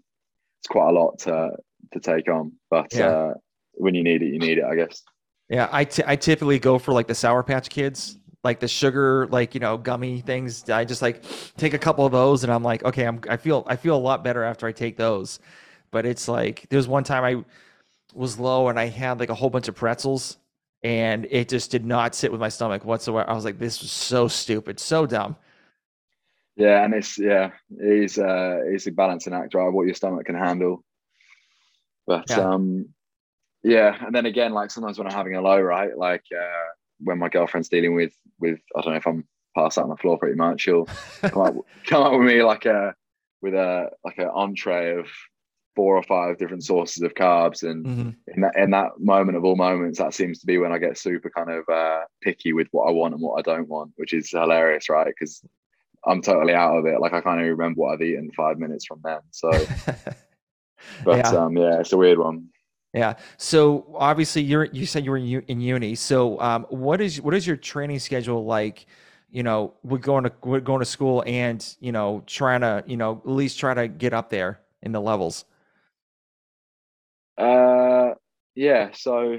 [0.62, 1.52] it's quite a lot to
[1.94, 3.08] to take on, but yeah.
[3.08, 3.34] uh,
[3.74, 5.02] when you need it, you need it, I guess.
[5.50, 9.28] Yeah, I, t- I typically go for like the Sour Patch Kids like the sugar
[9.28, 11.24] like you know gummy things i just like
[11.58, 14.00] take a couple of those and i'm like okay i'm i feel i feel a
[14.00, 15.40] lot better after i take those
[15.92, 17.44] but it's like there's one time i
[18.16, 20.38] was low and i had like a whole bunch of pretzels
[20.84, 23.92] and it just did not sit with my stomach whatsoever i was like this was
[23.92, 25.36] so stupid so dumb
[26.56, 30.36] yeah and it's yeah it's uh it's a balancing act right what your stomach can
[30.36, 30.84] handle
[32.06, 32.40] but yeah.
[32.40, 32.90] um
[33.64, 36.72] yeah and then again like sometimes when i'm having a low right like uh
[37.04, 39.98] when my girlfriend's dealing with with I don't know if I'm passed out on the
[39.98, 40.86] floor pretty much, she'll
[41.22, 42.94] come up come up with me like a
[43.42, 45.08] with a like an entree of
[45.76, 48.10] four or five different sources of carbs and mm-hmm.
[48.28, 50.98] in that in that moment of all moments that seems to be when i get
[50.98, 54.12] super kind of uh, picky with what i want and what i don't want which
[54.12, 55.42] is hilarious right because
[56.06, 58.86] i'm totally out of it like i can't even remember what i've eaten five minutes
[58.86, 59.50] from then so
[61.06, 61.30] but yeah.
[61.30, 62.50] um yeah it's a weird one
[62.94, 63.16] yeah.
[63.38, 65.96] So obviously, you're you said you were in, uni.
[65.96, 68.86] So um, what is what is your training schedule like?
[69.30, 72.98] You know, we're going to we're going to school and you know trying to you
[72.98, 75.46] know at least try to get up there in the levels.
[77.38, 78.16] Uh,
[78.56, 78.90] yeah.
[78.94, 79.38] So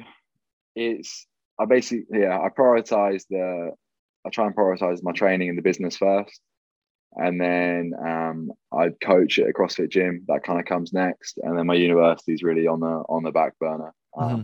[0.75, 1.27] it's
[1.59, 3.72] I basically yeah I prioritize the
[4.25, 6.40] I try and prioritize my training in the business first
[7.16, 10.25] and then um, I coach at a CrossFit gym.
[10.29, 13.33] That kind of comes next, and then my university is really on the on the
[13.33, 13.94] back burner.
[14.16, 14.42] Um, mm-hmm.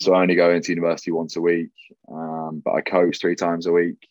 [0.00, 1.70] So I only go into university once a week,
[2.12, 4.08] um, but I coach three times a week,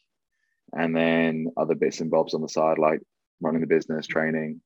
[0.74, 3.02] and then other bits and bobs on the side like
[3.42, 4.62] running the business, training,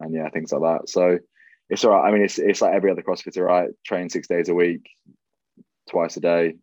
[0.00, 0.88] and yeah, things like that.
[0.88, 1.18] So
[1.70, 2.08] it's all right.
[2.08, 3.70] I mean, it's it's like every other CrossFitter, right?
[3.84, 4.88] Train six days a week,
[5.88, 6.54] twice a day.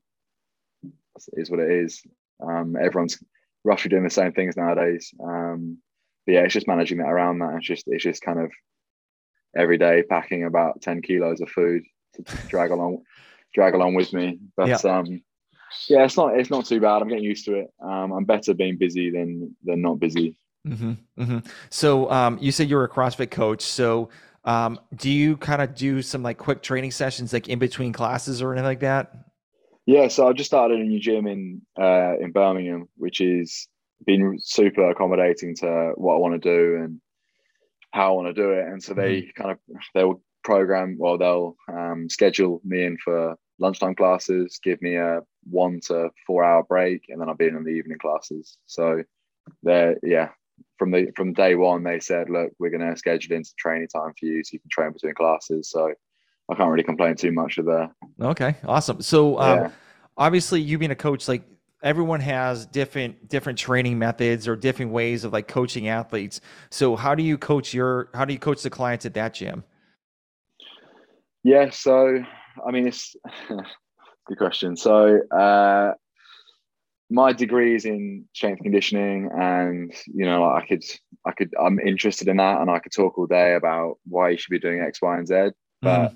[1.33, 2.01] Is what it is.
[2.43, 3.23] Um, everyone's
[3.65, 5.13] roughly doing the same things nowadays.
[5.21, 5.79] Um,
[6.25, 7.55] but yeah, it's just managing that around that.
[7.57, 8.51] It's just it's just kind of
[9.55, 13.03] every day packing about ten kilos of food to drag along
[13.53, 14.39] drag along with me.
[14.55, 14.97] But yeah.
[14.97, 15.21] um,
[15.89, 17.01] yeah, it's not it's not too bad.
[17.01, 17.67] I'm getting used to it.
[17.83, 20.37] Um, I'm better being busy than than not busy.
[20.67, 21.39] Mm-hmm, mm-hmm.
[21.69, 23.61] So um, you said you're a CrossFit coach.
[23.61, 24.09] So
[24.45, 28.41] um, do you kind of do some like quick training sessions like in between classes
[28.41, 29.13] or anything like that?
[29.85, 33.67] Yeah, so I've just started a new gym in uh, in Birmingham, which is
[34.05, 36.99] been super accommodating to what I want to do and
[37.91, 38.65] how I want to do it.
[38.67, 39.41] And so they mm-hmm.
[39.41, 39.59] kind of
[39.93, 45.79] they'll program well they'll um, schedule me in for lunchtime classes, give me a one
[45.87, 48.57] to four hour break, and then I'll be in on the evening classes.
[48.65, 49.03] So
[49.63, 50.29] they're yeah,
[50.77, 54.13] from the from day one they said, look, we're gonna schedule in some training time
[54.19, 55.69] for you so you can train between classes.
[55.69, 55.93] So
[56.49, 57.91] I can't really complain too much of that.
[58.21, 59.01] Okay, awesome.
[59.01, 59.71] So um, yeah.
[60.17, 61.43] obviously you being a coach, like
[61.83, 66.41] everyone has different different training methods or different ways of like coaching athletes.
[66.69, 69.63] So how do you coach your how do you coach the clients at that gym?
[71.43, 72.23] Yeah, so
[72.65, 73.15] I mean it's
[74.27, 74.77] good question.
[74.77, 75.93] So uh
[77.09, 80.83] my degree is in strength conditioning and you know i could
[81.25, 84.37] i could i'm interested in that and i could talk all day about why you
[84.37, 86.15] should be doing x y and z but mm.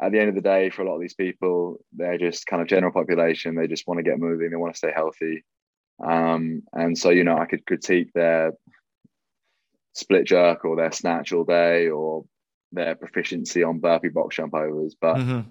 [0.00, 2.62] At the end of the day for a lot of these people they're just kind
[2.62, 5.44] of general population they just want to get moving they want to stay healthy
[6.04, 8.52] um, and so you know i could critique their
[9.94, 12.24] split jerk or their snatch all day or
[12.72, 15.48] their proficiency on burpee box jump overs but mm-hmm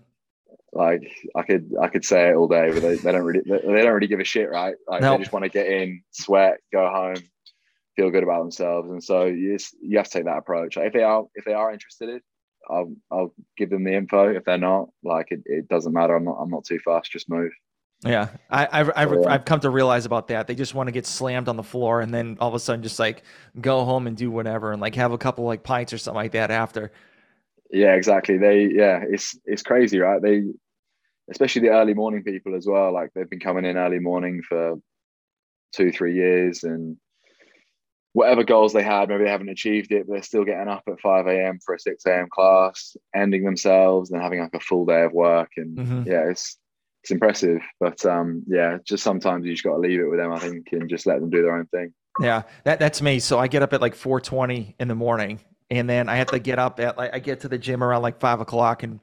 [0.76, 3.60] like I could I could say it all day, but they, they don't really they,
[3.60, 4.76] they, don't really give a shit, right?
[4.88, 5.18] Like nope.
[5.18, 7.16] they just want to get in, sweat, go home,
[7.96, 10.76] feel good about themselves, and so you just, you have to take that approach.
[10.76, 12.22] Like if they are if they are interested,
[12.70, 14.30] I'll I'll give them the info.
[14.36, 16.16] If they're not, like it, it doesn't matter.
[16.16, 17.12] I'm not I'm not too fast.
[17.12, 17.52] Just move.
[18.04, 19.30] Yeah, I, I've I've, yeah.
[19.30, 20.48] I've come to realize about that.
[20.48, 22.84] They just want to get slammed on the floor and then all of a sudden
[22.84, 23.24] just like
[23.60, 26.34] go home and do whatever and like have a couple like pints or something like
[26.34, 26.92] that after.
[27.72, 28.38] Yeah, exactly.
[28.38, 30.22] They yeah, it's it's crazy, right?
[30.22, 30.44] They
[31.32, 32.94] especially the early morning people as well.
[32.94, 34.76] Like they've been coming in early morning for
[35.74, 36.98] two, three years, and
[38.16, 41.02] whatever goals they had, maybe they haven't achieved it, but they're still getting up at
[41.02, 41.60] 5 a.m.
[41.60, 42.30] for a 6 a.m.
[42.32, 45.50] class, ending themselves and having like a full day of work.
[45.58, 46.04] And mm-hmm.
[46.10, 46.58] yeah, it's
[47.04, 47.60] it's impressive.
[47.78, 50.70] But um, yeah, just sometimes you just got to leave it with them, I think,
[50.72, 51.94] and just let them do their own thing.
[52.22, 53.20] Yeah, that, that's me.
[53.20, 56.40] So I get up at like 4:20 in the morning, and then I have to
[56.40, 59.02] get up at like I get to the gym around like five o'clock and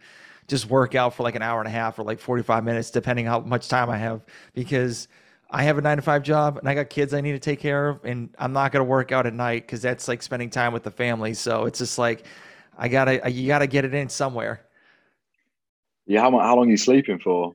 [0.48, 3.26] just work out for like an hour and a half or like 45 minutes, depending
[3.26, 5.06] how much time I have, because
[5.52, 7.60] I have a nine to five job and I got kids I need to take
[7.60, 10.72] care of, and I'm not gonna work out at night because that's like spending time
[10.72, 11.34] with the family.
[11.34, 12.24] So it's just like
[12.76, 14.66] I gotta you gotta get it in somewhere.
[16.06, 17.54] Yeah, how how long are you sleeping for?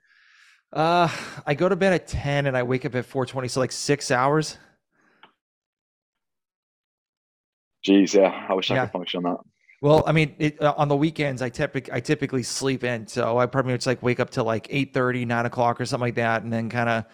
[0.71, 1.09] Uh,
[1.45, 4.11] I go to bed at ten and I wake up at 4:20, so like six
[4.11, 4.57] hours.
[7.85, 8.83] Jeez, yeah, I wish yeah.
[8.83, 9.39] I could function on that.
[9.81, 13.37] Well, I mean, it, uh, on the weekends, I typically I typically sleep in, so
[13.37, 16.15] I probably it's like wake up till like 8 30, 9 o'clock or something like
[16.15, 17.05] that, and then kind of,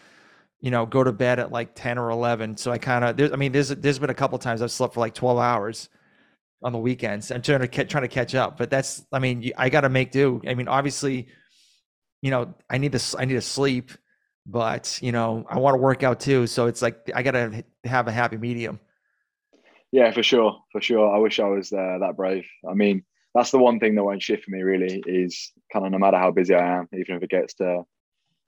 [0.64, 2.56] you know, go to bed at like ten or eleven.
[2.56, 5.02] So I kind of, I mean, there's there's been a couple times I've slept for
[5.02, 5.90] like twelve hours
[6.64, 7.32] on the weekends.
[7.32, 9.90] I'm trying to catch, trying to catch up, but that's, I mean, I got to
[9.90, 10.42] make do.
[10.48, 11.28] I mean, obviously,
[12.22, 13.92] you know, I need to I need to sleep,
[14.46, 16.48] but you know, I want to work out too.
[16.48, 18.80] So it's like I got to have a happy medium.
[19.92, 21.14] Yeah, for sure, for sure.
[21.14, 22.46] I wish I was uh, that brave.
[22.68, 23.04] I mean,
[23.36, 26.18] that's the one thing that won't shift for me really is kind of no matter
[26.18, 27.84] how busy I am, even if it gets to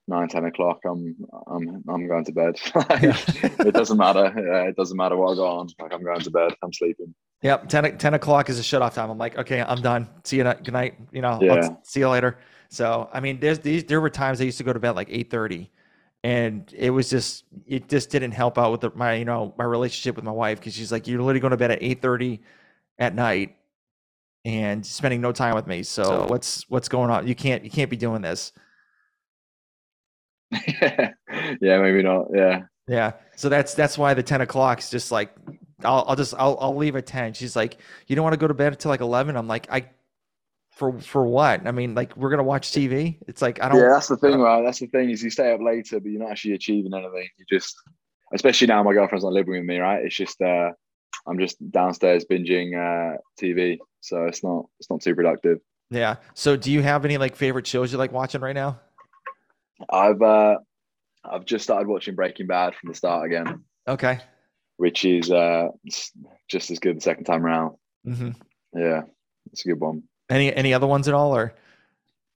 [0.08, 1.16] nine, 10 o'clock, I'm
[1.48, 2.60] I'm I'm going to bed.
[2.76, 4.34] it doesn't matter.
[4.36, 5.70] Yeah, it doesn't matter what I go on.
[5.80, 6.54] Like I'm going to bed.
[6.64, 7.14] I'm sleeping.
[7.42, 9.10] Yep, 10, 10 o'clock is a shut off time.
[9.10, 10.08] I'm like, okay, I'm done.
[10.24, 10.44] See you.
[10.44, 10.96] Good night.
[11.12, 11.76] You know, yeah.
[11.84, 12.38] see you later.
[12.70, 13.84] So I mean, there's these.
[13.84, 15.72] There were times I used to go to bed like eight thirty,
[16.26, 19.64] and it was just it just didn't help out with the, my you know my
[19.64, 22.40] relationship with my wife because she's like you're literally going to bed at 8:30
[22.98, 23.56] at night
[24.44, 27.70] and spending no time with me so, so what's what's going on you can't you
[27.70, 28.54] can't be doing this
[31.62, 35.36] yeah maybe not yeah yeah so that's that's why the 10 o'clock is just like
[35.84, 38.48] I'll, I'll just I'll, I'll leave at 10 she's like you don't want to go
[38.48, 39.86] to bed until like 11 i'm like i
[40.76, 41.66] for for what?
[41.66, 43.18] I mean, like we're gonna watch TV.
[43.28, 43.80] It's like I don't.
[43.80, 44.62] Yeah, that's the thing, right?
[44.62, 47.30] That's the thing is you stay up later, but you're not actually achieving anything.
[47.38, 47.76] You just,
[48.34, 50.04] especially now, my girlfriend's not living with me, right?
[50.04, 50.72] It's just uh,
[51.28, 55.60] I'm just downstairs binging uh, TV, so it's not it's not too productive.
[55.90, 56.18] Yeah.
[56.34, 58.82] So, do you have any like favorite shows you like watching right now?
[59.90, 60.58] I've uh,
[61.24, 63.64] I've just started watching Breaking Bad from the start again.
[63.88, 64.20] Okay.
[64.78, 65.70] Which is uh,
[66.50, 67.76] just as good the second time around.
[68.06, 68.32] Mm-hmm.
[68.80, 69.04] Yeah,
[69.52, 70.04] it's a good one.
[70.30, 71.54] Any any other ones at all, or?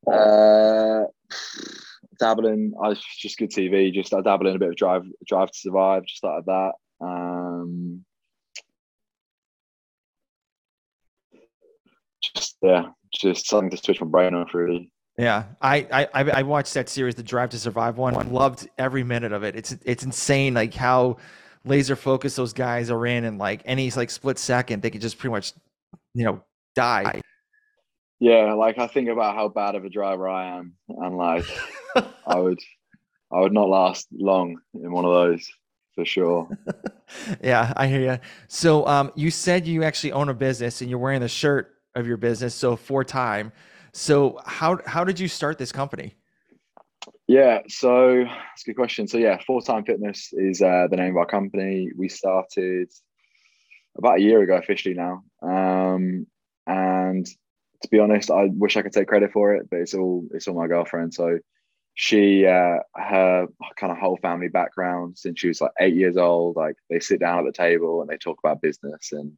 [0.08, 1.06] Uh,
[2.20, 2.74] dabbling.
[2.82, 3.92] I just good TV.
[3.94, 6.06] Just I dabble in a bit of Drive Drive to Survive.
[6.06, 6.74] Just started that.
[7.02, 8.06] Um,
[12.22, 14.92] just yeah, just something to switch my brain off really.
[15.20, 18.16] Yeah, I, I I watched that series, the Drive to Survive one.
[18.16, 19.54] I loved every minute of it.
[19.54, 21.18] It's it's insane, like how
[21.66, 25.18] laser focused those guys are in, and like any like split second, they could just
[25.18, 25.52] pretty much,
[26.14, 26.42] you know,
[26.74, 27.20] die.
[28.22, 31.44] Yeah, like I think about how bad of a driver I am, and like
[32.26, 32.60] I would,
[33.30, 35.52] I would not last long in one of those
[35.96, 36.48] for sure.
[37.44, 38.20] yeah, I hear you.
[38.48, 42.08] So, um, you said you actually own a business, and you're wearing the shirt of
[42.08, 43.52] your business, so for time.
[43.94, 46.16] So, how how did you start this company?
[47.28, 49.08] Yeah, so that's a good question.
[49.08, 51.92] So yeah, For Time Fitness is uh, the name of our company.
[51.96, 52.92] We started
[53.98, 56.26] about a year ago officially now, um,
[56.66, 60.26] and to be honest, I wish I could take credit for it, but it's all
[60.34, 61.14] it's all my girlfriend.
[61.14, 61.40] So
[61.94, 63.48] she uh, her
[63.78, 67.20] kind of whole family background since she was like eight years old, like they sit
[67.20, 69.34] down at the table and they talk about business and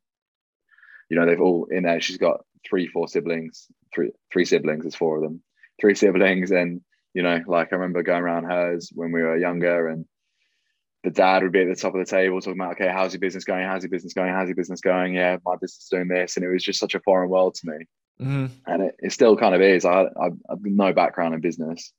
[1.10, 2.00] you know they've all in there.
[2.00, 4.84] She's got three, four siblings, three three siblings.
[4.84, 5.42] There's four of them,
[5.80, 6.82] three siblings, and
[7.14, 10.06] you know like I remember going around hers when we were younger and
[11.04, 13.20] the dad would be at the top of the table talking about, okay, how's your
[13.20, 13.66] business going?
[13.66, 14.32] How's your business going?
[14.34, 15.16] How's your business going?
[15.16, 16.36] Yeah, my business is doing this.
[16.36, 17.86] And it was just such a foreign world to me.
[18.22, 18.46] Mm-hmm.
[18.68, 19.84] And it, it, still kind of is.
[19.84, 21.92] I, I, have no background in business.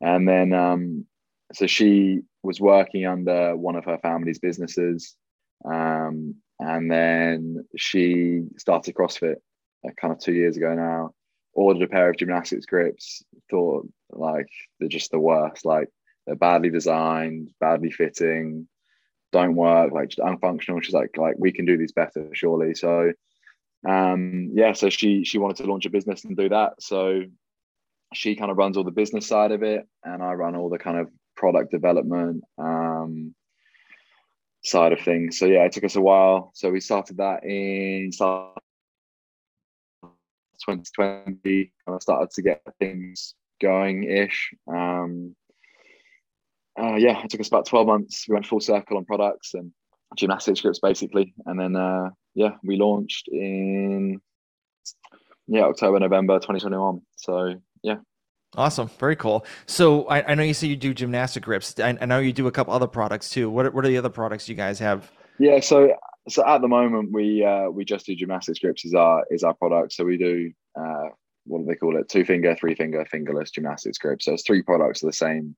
[0.00, 1.04] And then, um,
[1.52, 5.16] so she was working under one of her family's businesses.
[5.64, 9.36] Um, and then she started CrossFit
[10.00, 11.10] kind of two years ago now,
[11.52, 15.64] ordered a pair of gymnastics grips, thought like they're just the worst.
[15.64, 15.88] Like
[16.26, 18.68] they're badly designed, badly fitting,
[19.32, 20.82] don't work, like just unfunctional.
[20.82, 22.74] She's like, like we can do these better, surely.
[22.74, 23.12] So
[23.86, 26.80] um, yeah, so she she wanted to launch a business and do that.
[26.80, 27.22] So
[28.14, 30.78] she kind of runs all the business side of it, and I run all the
[30.78, 33.34] kind of product development um,
[34.62, 35.38] side of things.
[35.38, 36.52] So yeah, it took us a while.
[36.54, 38.10] So we started that in
[40.66, 41.72] 2020.
[41.86, 44.52] Kind of started to get things going ish.
[44.68, 45.34] Um,
[46.80, 48.26] uh, yeah, it took us about 12 months.
[48.28, 49.72] We went full circle on products and
[50.16, 54.20] gymnastics grips basically, and then uh, yeah, we launched in
[55.46, 57.00] yeah October November 2021.
[57.16, 57.96] So yeah.
[58.56, 59.44] Awesome, very cool.
[59.66, 61.78] So I, I know you say you do gymnastic grips.
[61.80, 63.50] I, I know you do a couple other products too.
[63.50, 65.10] What what are the other products you guys have?
[65.38, 65.92] Yeah, so
[66.28, 69.54] so at the moment we uh, we just do gymnastics grips is our is our
[69.54, 69.92] product.
[69.92, 71.08] So we do uh,
[71.46, 72.08] what do they call it?
[72.08, 74.24] Two finger, three finger, fingerless gymnastics grips.
[74.24, 75.54] So it's three products of the same.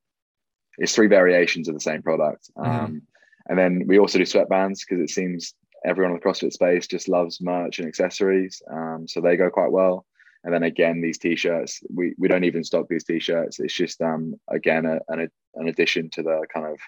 [0.79, 2.51] It's three variations of the same product.
[2.59, 2.85] Mm-hmm.
[2.85, 3.03] Um,
[3.49, 7.09] and then we also do sweatbands because it seems everyone in the CrossFit space just
[7.09, 8.61] loves merch and accessories.
[8.71, 10.05] Um, so they go quite well.
[10.43, 13.59] And then again, these t-shirts, we, we don't even stock these t-shirts.
[13.61, 16.79] It's just um, again a, an, an addition to the kind of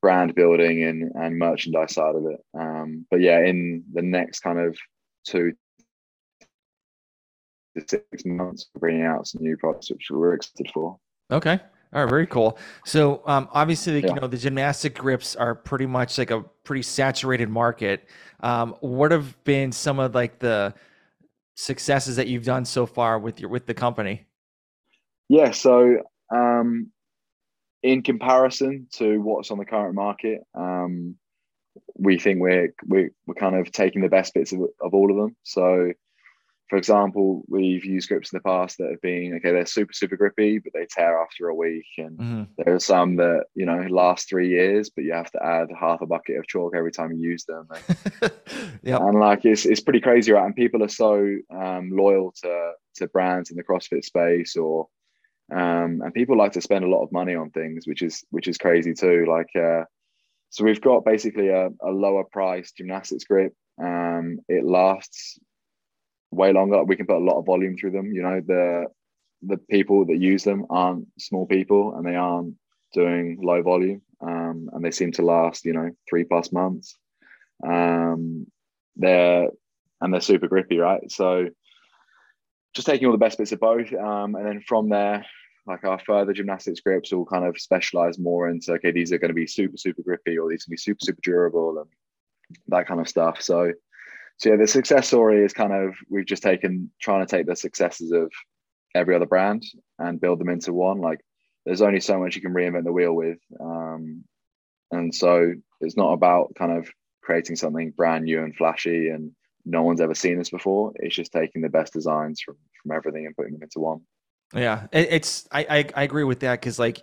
[0.00, 2.40] brand building and, and merchandise side of it.
[2.58, 4.76] Um, but yeah, in the next kind of
[5.24, 5.54] two
[7.76, 10.98] to six months, we're bringing out some new products which we're excited for.
[11.30, 11.60] Okay.
[11.92, 12.58] All right, very cool.
[12.84, 14.08] So um, obviously, yeah.
[14.08, 18.08] you know, the gymnastic grips are pretty much like a pretty saturated market.
[18.40, 20.74] Um, what have been some of like the
[21.56, 24.26] successes that you've done so far with your with the company?
[25.30, 26.02] Yeah, so
[26.34, 26.90] um,
[27.82, 31.16] in comparison to what's on the current market, um,
[31.94, 35.16] we think we're, we're we're kind of taking the best bits of, of all of
[35.16, 35.36] them.
[35.44, 35.92] So
[36.68, 40.16] for example, we've used grips in the past that have been okay, they're super, super
[40.16, 41.86] grippy, but they tear after a week.
[41.96, 42.42] And mm-hmm.
[42.58, 46.02] there are some that, you know, last three years, but you have to add half
[46.02, 47.68] a bucket of chalk every time you use them.
[47.70, 48.32] And,
[48.82, 49.00] yep.
[49.00, 50.44] and like it's it's pretty crazy, right?
[50.44, 54.88] And people are so um, loyal to to brands in the CrossFit space or
[55.50, 58.48] um, and people like to spend a lot of money on things, which is which
[58.48, 59.26] is crazy too.
[59.28, 59.84] Like uh,
[60.50, 63.54] so we've got basically a, a lower price gymnastics grip.
[63.82, 65.38] Um, it lasts
[66.30, 66.84] way longer.
[66.84, 68.12] We can put a lot of volume through them.
[68.12, 68.86] You know, the
[69.42, 72.54] the people that use them aren't small people and they aren't
[72.92, 74.02] doing low volume.
[74.20, 76.96] Um, and they seem to last, you know, three plus months.
[77.64, 78.46] Um,
[78.96, 79.48] they're
[80.00, 81.10] and they're super grippy, right?
[81.10, 81.48] So
[82.74, 83.92] just taking all the best bits of both.
[83.92, 85.24] Um, and then from there,
[85.68, 89.28] like our further gymnastics grips will kind of specialize more into okay, these are going
[89.28, 91.88] to be super, super grippy or these can be super, super durable and
[92.68, 93.42] that kind of stuff.
[93.42, 93.72] So
[94.38, 97.56] so yeah, the success story is kind of we've just taken trying to take the
[97.56, 98.30] successes of
[98.94, 99.64] every other brand
[99.98, 101.00] and build them into one.
[101.00, 101.20] Like
[101.66, 104.24] there's only so much you can reinvent the wheel with, um,
[104.90, 106.88] and so it's not about kind of
[107.22, 109.32] creating something brand new and flashy and
[109.64, 110.92] no one's ever seen this before.
[110.96, 114.02] It's just taking the best designs from from everything and putting them into one.
[114.54, 117.02] Yeah, it's I I, I agree with that because like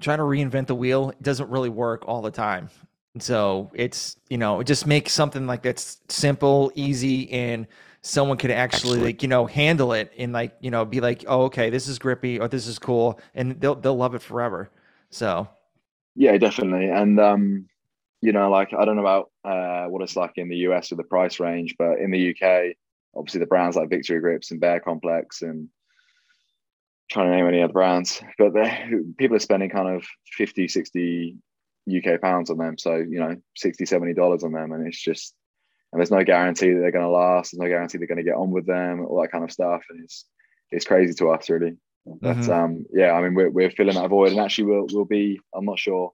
[0.00, 2.70] trying to reinvent the wheel doesn't really work all the time.
[3.18, 7.66] So it's you know just make something like that's simple, easy, and
[8.02, 11.42] someone could actually like you know handle it and like you know be like oh
[11.44, 14.70] okay this is grippy or this is cool and they'll they'll love it forever.
[15.10, 15.48] So
[16.14, 17.66] yeah, definitely, and um
[18.22, 20.98] you know like I don't know about uh what it's like in the US with
[20.98, 22.76] the price range, but in the UK
[23.16, 25.68] obviously the brands like Victory Grips and Bear Komplex and
[27.10, 28.52] trying to name any other brands, but
[29.16, 31.36] people are spending kind of 50, 60
[31.88, 32.76] UK pounds on them.
[32.78, 34.72] So, you know, 60, 70 dollars on them.
[34.72, 35.34] And it's just,
[35.92, 37.52] and there's no guarantee that they're going to last.
[37.52, 39.82] There's no guarantee they're going to get on with them, all that kind of stuff.
[39.90, 40.24] And it's,
[40.70, 41.76] it's crazy to us really.
[42.04, 42.52] But mm-hmm.
[42.52, 45.64] um, yeah, I mean, we're, we're filling that void and actually we'll, we'll be, I'm
[45.64, 46.12] not sure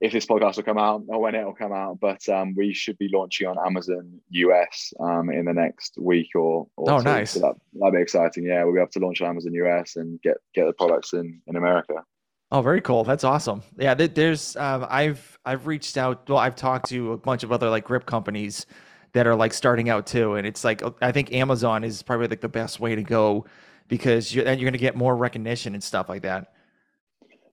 [0.00, 2.72] if this podcast will come out or when it will come out, but um, we
[2.72, 7.04] should be launching on Amazon US um, in the next week or, or oh, two.
[7.04, 7.32] nice.
[7.32, 8.44] So that, that'd be exciting.
[8.44, 11.40] Yeah, we'll be able to launch on Amazon US and get get the products in
[11.46, 12.04] in America.
[12.50, 13.04] Oh, very cool.
[13.04, 13.62] That's awesome.
[13.76, 16.28] Yeah, there's um, I've I've reached out.
[16.28, 18.66] Well, I've talked to a bunch of other like grip companies
[19.12, 22.40] that are like starting out too, and it's like I think Amazon is probably like
[22.40, 23.46] the best way to go
[23.88, 26.52] because you're, and you're going to get more recognition and stuff like that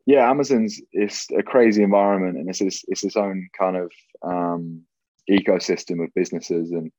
[0.06, 3.91] yeah, Amazon's it's a crazy environment and it's it's, it's its own kind of
[4.22, 4.82] um,
[5.30, 6.72] ecosystem of businesses.
[6.72, 6.91] And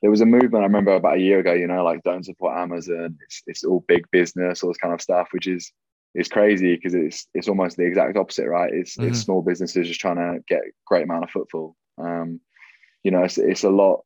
[0.00, 2.56] there was a movement I remember about a year ago, you know, like don't support
[2.56, 3.18] Amazon.
[3.24, 5.72] It's it's all big business, all this kind of stuff, which is
[6.14, 8.72] is crazy because it's it's almost the exact opposite, right?
[8.72, 9.08] It's mm-hmm.
[9.08, 11.74] it's small businesses just trying to get great amount of footfall.
[11.98, 12.40] Um,
[13.02, 14.04] you know, it's it's a lot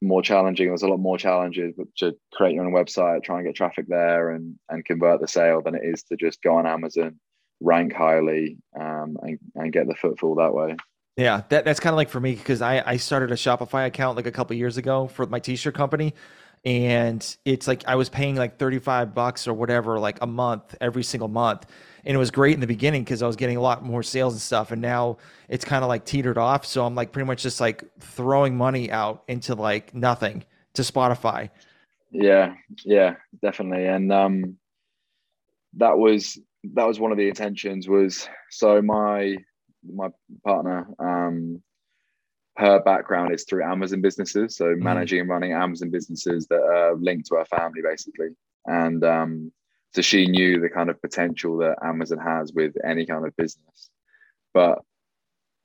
[0.00, 0.68] more challenging.
[0.68, 4.30] There's a lot more challenges to create your own website, try and get traffic there,
[4.30, 7.18] and and convert the sale than it is to just go on Amazon
[7.60, 10.76] rank highly um, and, and get the footfall that way.
[11.16, 14.16] Yeah, that, that's kind of like for me because I, I started a Shopify account
[14.16, 16.14] like a couple years ago for my t-shirt company.
[16.64, 21.02] And it's like I was paying like 35 bucks or whatever, like a month every
[21.02, 21.66] single month.
[22.04, 24.32] And it was great in the beginning because I was getting a lot more sales
[24.34, 24.70] and stuff.
[24.70, 26.64] And now it's kind of like teetered off.
[26.64, 30.44] So I'm like pretty much just like throwing money out into like nothing
[30.74, 31.50] to Shopify.
[32.10, 32.54] Yeah,
[32.84, 33.86] yeah, definitely.
[33.86, 34.58] And um
[35.74, 39.36] that was that was one of the intentions was so my
[39.84, 40.08] my
[40.44, 41.62] partner um
[42.58, 44.78] her background is through Amazon businesses, so mm.
[44.78, 48.30] managing and running Amazon businesses that are linked to her family, basically.
[48.66, 49.52] And um,
[49.94, 53.90] so she knew the kind of potential that Amazon has with any kind of business.
[54.52, 54.80] But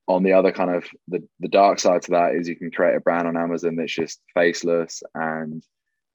[0.07, 2.95] on the other kind of the, the dark side to that is you can create
[2.95, 5.63] a brand on Amazon that's just faceless and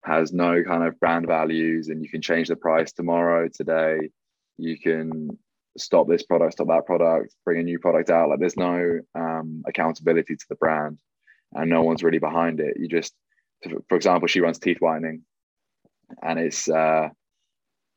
[0.05, 4.11] has no kind of brand values, and you can change the price tomorrow, today,
[4.59, 5.39] you can
[5.77, 8.29] stop this product, stop that product, bring a new product out.
[8.29, 10.99] Like there's no um, accountability to the brand
[11.53, 12.77] and no one's really behind it.
[12.79, 13.15] You just,
[13.89, 15.23] for example, she runs teeth whitening
[16.23, 17.09] and it's uh,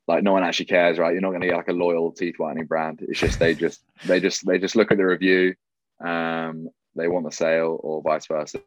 [0.08, 1.14] like no one actually cares, right?
[1.14, 3.04] You're not going to get like a loyal teeth whitening brand.
[3.08, 5.56] It's just, they just, they just, they just look at the review.
[6.04, 8.60] Um, they want the sale or vice versa.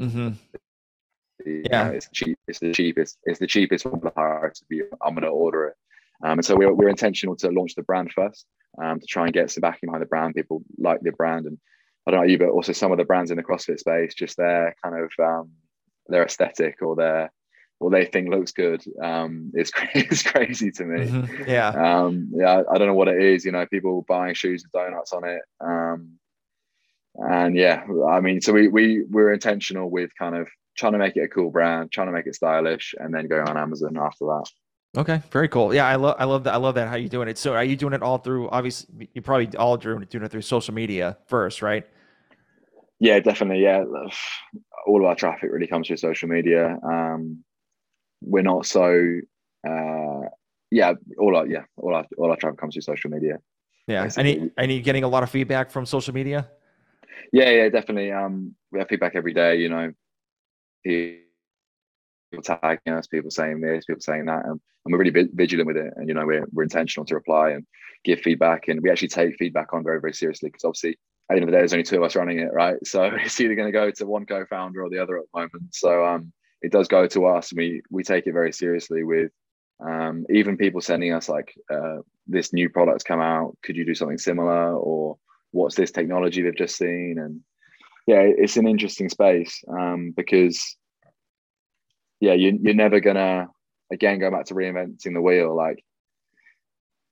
[0.00, 0.30] Mm-hmm.
[1.44, 2.38] yeah, know, it's cheap.
[2.46, 3.18] It's the cheapest.
[3.24, 4.82] It's the cheapest one for the to be.
[5.02, 5.76] I'm going to order it.
[6.22, 8.46] Um, and so we're, we're intentional to launch the brand first
[8.82, 10.34] um, to try and get some backing behind the brand.
[10.34, 11.58] People like the brand, and
[12.06, 14.36] I don't know you, but also some of the brands in the CrossFit space, just
[14.36, 15.50] their kind of um,
[16.06, 17.32] their aesthetic or their
[17.78, 21.06] what they think looks good um, is is crazy to me.
[21.06, 21.50] Mm-hmm.
[21.50, 22.62] Yeah, um, yeah.
[22.70, 23.44] I don't know what it is.
[23.44, 25.42] You know, people buying shoes with donuts on it.
[25.60, 26.18] Um,
[27.16, 31.16] and yeah, I mean, so we we we're intentional with kind of trying to make
[31.16, 34.26] it a cool brand, trying to make it stylish, and then going on Amazon after
[34.26, 34.48] that.
[34.96, 35.74] Okay, very cool.
[35.74, 36.54] Yeah, I love I love that.
[36.54, 36.88] I love that.
[36.88, 37.36] How you doing it?
[37.36, 38.48] So, are you doing it all through?
[38.50, 41.84] Obviously, you probably all doing it through social media first, right?
[43.00, 43.62] Yeah, definitely.
[43.62, 43.82] Yeah,
[44.86, 46.78] all of our traffic really comes through social media.
[46.82, 47.44] Um,
[48.22, 49.20] we're not so.
[49.66, 50.28] Uh,
[50.70, 53.40] yeah, all our yeah, all our all our traffic comes through social media.
[53.88, 56.48] Yeah, any any getting a lot of feedback from social media?
[57.32, 58.12] Yeah, yeah, definitely.
[58.12, 59.56] Um, we have feedback every day.
[59.56, 59.92] You know,
[62.42, 65.92] tagging us, people saying this, people saying that, and, and we're really vigilant with it.
[65.96, 67.66] And you know, we're we're intentional to reply and
[68.04, 70.98] give feedback, and we actually take feedback on very very seriously because obviously
[71.30, 72.76] at the end of the day, there's only two of us running it, right?
[72.84, 75.74] So it's either going to go to one co-founder or the other at the moment.
[75.74, 79.04] So um, it does go to us, and we we take it very seriously.
[79.04, 79.30] With
[79.84, 83.94] um, even people sending us like uh, this new product's come out, could you do
[83.94, 85.16] something similar, or
[85.52, 87.40] what's this technology they've just seen, and
[88.06, 90.76] yeah, it's an interesting space um, because
[92.24, 93.48] yeah, you, you're never gonna
[93.92, 95.54] again go back to reinventing the wheel.
[95.54, 95.84] Like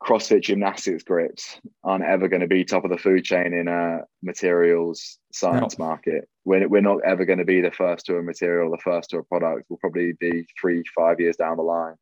[0.03, 4.01] CrossFit gymnastics grips aren't ever going to be top of the food chain in a
[4.23, 5.85] materials science no.
[5.85, 6.29] market.
[6.45, 9.19] We're, we're not ever going to be the first to a material, the first to
[9.19, 9.67] a product.
[9.69, 11.95] We'll probably be three, five years down the line.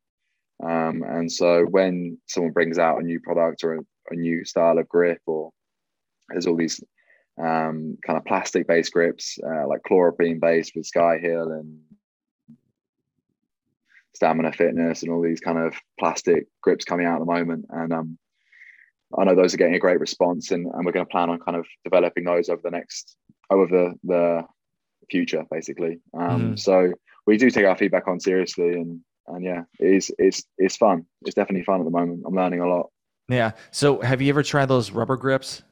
[0.63, 3.81] Um, and so when someone brings out a new product or a,
[4.11, 5.51] a new style of grip, or
[6.31, 6.83] there's all these
[7.39, 11.79] um, kind of plastic based grips, uh, like chloroprene based with Skyhill and
[14.21, 17.65] Stamina Fitness and all these kind of plastic grips coming out at the moment.
[17.71, 18.19] And um,
[19.19, 21.39] I know those are getting a great response, and, and we're going to plan on
[21.39, 23.17] kind of developing those over the next
[23.49, 24.45] over the the
[25.11, 26.01] future, basically.
[26.13, 26.59] Um, mm.
[26.59, 26.93] So
[27.27, 31.07] we do take our feedback on seriously, and and yeah, it is it's it's fun.
[31.23, 32.25] It's definitely fun at the moment.
[32.27, 32.91] I'm learning a lot.
[33.31, 33.53] Yeah.
[33.71, 35.63] So have you ever tried those rubber grips?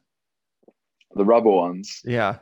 [1.14, 2.00] The rubber ones.
[2.02, 2.38] Yeah.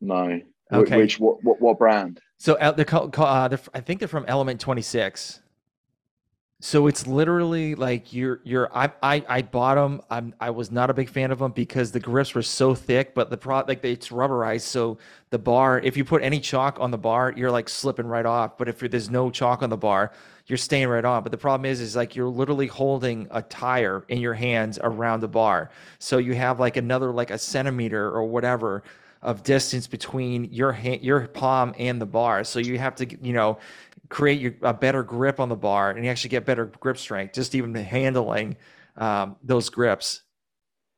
[0.00, 0.40] No.
[0.72, 0.96] Okay.
[0.96, 2.20] Which what what, what brand?
[2.38, 5.40] So uh, they're called, uh, they're, I think they're from Element 26.
[6.64, 10.00] So it's literally like you're you're I I, I bought them.
[10.08, 13.16] I'm I was not a big fan of them because the grips were so thick,
[13.16, 14.60] but the pro like it's rubberized.
[14.60, 14.98] So
[15.30, 18.58] the bar, if you put any chalk on the bar, you're like slipping right off.
[18.58, 20.12] But if there's no chalk on the bar,
[20.46, 21.24] you're staying right on.
[21.24, 25.18] But the problem is, is like you're literally holding a tire in your hands around
[25.18, 25.70] the bar.
[25.98, 28.84] So you have like another like a centimeter or whatever
[29.22, 32.44] of distance between your hand, your palm and the bar.
[32.44, 33.58] So you have to, you know,
[34.08, 37.34] create your, a better grip on the bar and you actually get better grip strength,
[37.34, 38.56] just even handling
[38.96, 40.22] um, those grips.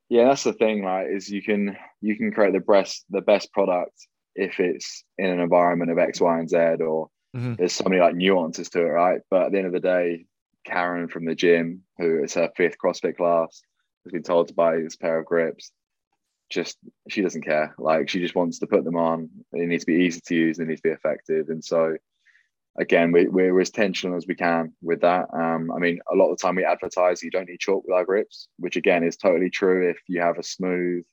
[0.09, 1.09] Yeah, that's the thing, right?
[1.09, 3.95] Is you can you can create the best the best product
[4.35, 7.55] if it's in an environment of X, Y, and Z, or mm-hmm.
[7.55, 9.21] there's so many like nuances to it, right?
[9.31, 10.27] But at the end of the day,
[10.67, 13.63] Karen from the gym, who is her fifth CrossFit class,
[14.05, 15.73] has been told to buy this pair of grips
[16.55, 16.79] just
[17.11, 17.75] she doesn't care.
[17.79, 19.29] Like she just wants to put them on.
[19.53, 20.57] They need to be easy to use.
[20.57, 21.49] They need to be effective.
[21.49, 21.97] And so,
[22.79, 25.27] again, we, we're as intentional as we can with that.
[25.35, 27.95] Um, I mean, a lot of the time we advertise you don't need chalk with
[27.95, 31.05] our grips, which again is totally true if you have a smooth,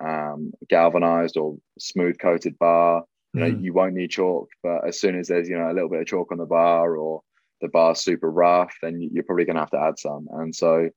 [0.00, 3.04] um, galvanized or smooth coated bar.
[3.34, 3.62] You know, mm.
[3.62, 4.48] you won't need chalk.
[4.62, 6.96] But as soon as there's you know a little bit of chalk on the bar
[6.96, 7.22] or
[7.60, 10.28] the bar's super rough, then you're probably going to have to add some.
[10.32, 10.90] And so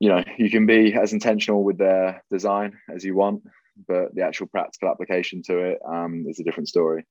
[0.00, 3.42] you know you can be as intentional with their design as you want
[3.86, 7.04] but the actual practical application to it um, is a different story.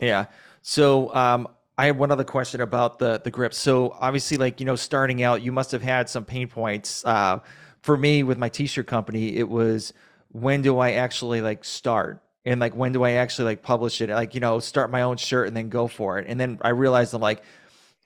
[0.00, 0.26] Yeah.
[0.62, 3.54] So um, i have one other question about the the grip.
[3.54, 7.04] So obviously like you know starting out you must have had some pain points.
[7.04, 7.40] Uh,
[7.82, 9.92] for me with my t-shirt company it was
[10.32, 12.22] when do i actually like start?
[12.44, 14.10] And like when do i actually like publish it?
[14.10, 16.26] Like you know start my own shirt and then go for it.
[16.28, 17.42] And then i realized i'm like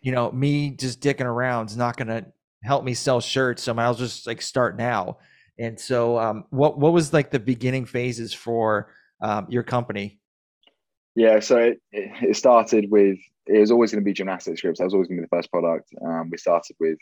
[0.00, 2.26] you know me just dicking around is not gonna
[2.62, 3.62] help me sell shirts.
[3.62, 5.18] So I'll just like start now.
[5.58, 8.90] And so, um, what what was like the beginning phases for
[9.20, 10.18] um, your company?
[11.14, 14.78] Yeah, so it, it started with it was always going to be gymnastics grips.
[14.78, 15.92] That was always going to be the first product.
[16.04, 16.98] Um, we started with,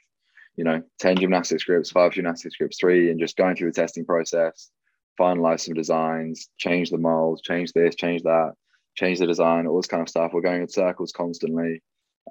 [0.56, 4.04] you know, ten gymnastics grips, five gymnastics grips, three, and just going through the testing
[4.04, 4.70] process,
[5.18, 8.54] finalize some designs, change the molds, change this, change that,
[8.96, 10.32] change the design, all this kind of stuff.
[10.32, 11.82] We're going in circles constantly.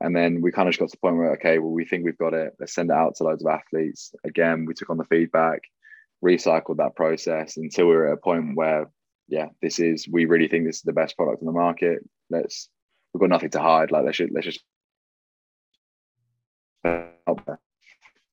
[0.02, 2.06] And then we kind of just got to the point where, okay, well, we think
[2.06, 2.54] we've got it.
[2.60, 4.14] Let's send it out to loads of athletes.
[4.24, 5.62] Again, we took on the feedback,
[6.24, 8.90] recycled that process until we were at a point where,
[9.28, 12.00] yeah, this is, we really think this is the best product on the market.
[12.30, 12.70] Let's,
[13.14, 13.92] we've got nothing to hide.
[13.92, 14.62] Like, let's just, let's just,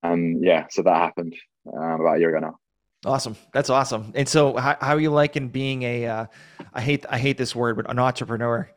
[0.03, 1.35] and yeah, so that happened
[1.67, 2.59] um, about a year ago now.
[3.05, 3.37] Awesome.
[3.53, 4.13] That's awesome.
[4.15, 6.07] And so how, how are you liking being a?
[6.07, 6.27] Uh,
[6.73, 8.71] I hate, I hate this word, but an entrepreneur?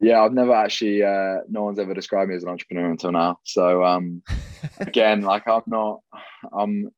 [0.00, 1.02] Yeah, I've never actually.
[1.02, 3.38] Uh, no one's ever described me as an entrepreneur until now.
[3.44, 4.22] So um,
[4.78, 6.00] again, like I'm not.
[6.52, 6.90] I'm.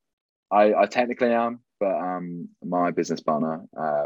[0.50, 4.04] I, I technically am, but um, my business partner, uh,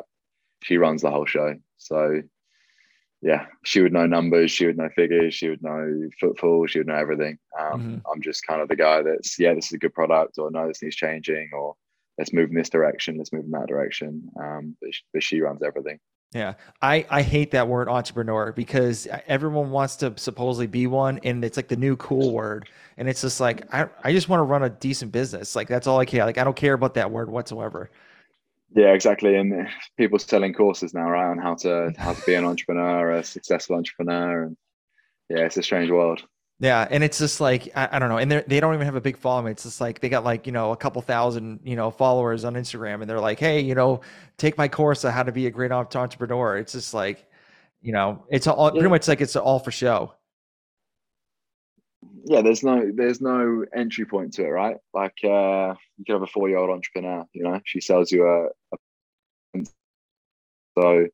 [0.63, 1.55] she runs the whole show.
[1.77, 2.23] So
[3.23, 6.87] yeah, she would know numbers, she would know figures, she would know footfall, she would
[6.87, 7.39] know everything.
[7.59, 7.97] Um, mm-hmm.
[8.11, 10.67] I'm just kind of the guy that's yeah, this is a good product, or no,
[10.67, 11.75] this needs changing, or
[12.17, 14.29] let's move in this direction, let's move in that direction.
[14.43, 15.99] Um, but, she, but she runs everything.
[16.33, 21.45] Yeah, I, I hate that word entrepreneur because everyone wants to supposedly be one, and
[21.45, 22.69] it's like the new cool word.
[22.97, 25.57] And it's just like I, I just want to run a decent business.
[25.57, 26.25] Like that's all I care.
[26.25, 27.91] Like I don't care about that word whatsoever.
[28.73, 29.35] Yeah, exactly.
[29.35, 33.25] And people selling courses now, right, on how to how to be an entrepreneur, a
[33.25, 34.57] successful entrepreneur, and
[35.29, 36.23] yeah, it's a strange world.
[36.61, 38.95] Yeah, and it's just like I, I don't know, and they they don't even have
[38.95, 39.51] a big following.
[39.51, 42.53] It's just like they got like you know a couple thousand you know followers on
[42.53, 44.03] Instagram, and they're like, hey, you know,
[44.37, 46.59] take my course on how to be a great entrepreneur.
[46.59, 47.27] It's just like,
[47.81, 48.73] you know, it's all yeah.
[48.73, 50.13] pretty much like it's all for show.
[52.27, 54.77] Yeah, there's no there's no entry point to it, right?
[54.93, 58.27] Like uh, you can have a four year old entrepreneur, you know, she sells you
[58.27, 59.65] a, a
[60.79, 61.07] so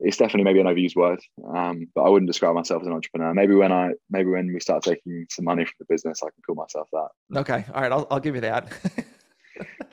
[0.00, 1.20] it's definitely maybe an overused word,
[1.54, 3.32] um, but I wouldn't describe myself as an entrepreneur.
[3.32, 6.42] Maybe when I maybe when we start taking some money from the business, I can
[6.44, 7.38] call myself that.
[7.40, 8.70] Okay, all right, I'll I'll give you that.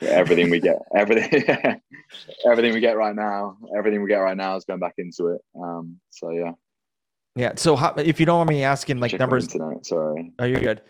[0.00, 1.42] yeah, everything we get, everything,
[2.46, 5.40] everything we get right now, everything we get right now is going back into it.
[5.58, 6.52] Um, so yeah.
[7.36, 7.52] Yeah.
[7.56, 9.52] So how, if you don't want me asking, like Check numbers.
[9.52, 10.32] Internet, sorry.
[10.38, 10.82] Oh, you're good.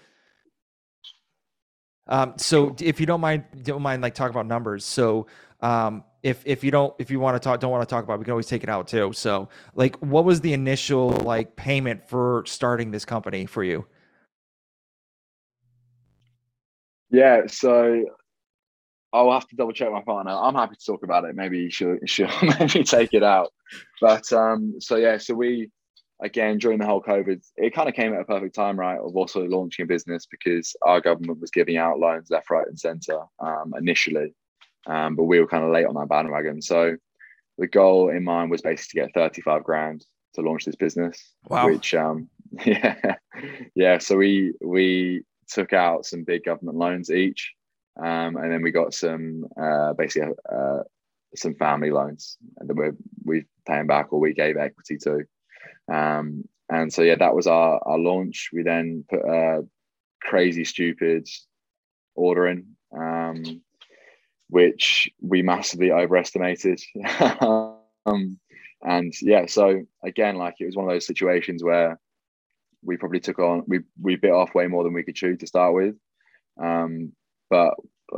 [2.06, 4.84] Um, so if you don't mind, don't mind like talk about numbers.
[4.84, 5.26] So
[5.64, 8.14] um, if if you don't if you want to talk don't want to talk about,
[8.14, 9.12] it, we can always take it out too.
[9.14, 13.86] So like, what was the initial like payment for starting this company for you?
[17.10, 17.42] Yeah.
[17.46, 18.04] So
[19.12, 20.32] I'll have to double check my partner.
[20.32, 21.34] I'm happy to talk about it.
[21.34, 23.52] Maybe she'll she'll maybe take it out.
[24.00, 25.70] But um, so yeah, so we
[26.22, 28.98] again during the whole COVID, it kind of came at a perfect time, right?
[28.98, 32.78] Of also launching a business because our government was giving out loans left, right, and
[32.78, 34.34] centre um, initially,
[34.86, 36.62] um, but we were kind of late on that bandwagon.
[36.62, 36.96] So
[37.58, 40.04] the goal in mind was basically to get 35 grand
[40.34, 41.32] to launch this business.
[41.48, 41.68] Wow.
[41.68, 42.28] Which um,
[42.66, 43.16] yeah,
[43.74, 43.98] yeah.
[43.98, 47.52] So we we took out some big government loans each,
[47.98, 50.80] um, and then we got some uh, basically uh,
[51.36, 55.24] some family loans that we're we paying back or we gave equity to.
[55.92, 58.50] Um, and so yeah, that was our our launch.
[58.52, 59.66] We then put a
[60.20, 61.28] crazy stupid
[62.14, 62.66] order in,
[62.96, 63.62] um,
[64.54, 66.80] which we massively overestimated.
[68.06, 68.38] um,
[68.84, 71.98] and yeah, so again, like it was one of those situations where
[72.84, 75.46] we probably took on we we bit off way more than we could chew to
[75.48, 75.96] start with.
[76.62, 77.12] Um,
[77.50, 77.74] but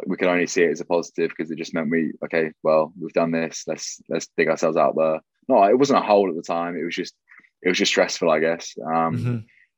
[0.07, 2.93] we could only see it as a positive because it just meant we okay, well,
[3.01, 3.65] we've done this.
[3.67, 5.21] Let's let's dig ourselves out there.
[5.49, 6.77] No, it wasn't a hole at the time.
[6.77, 7.15] It was just
[7.63, 8.75] it was just stressful, I guess.
[8.85, 9.37] Um, mm-hmm.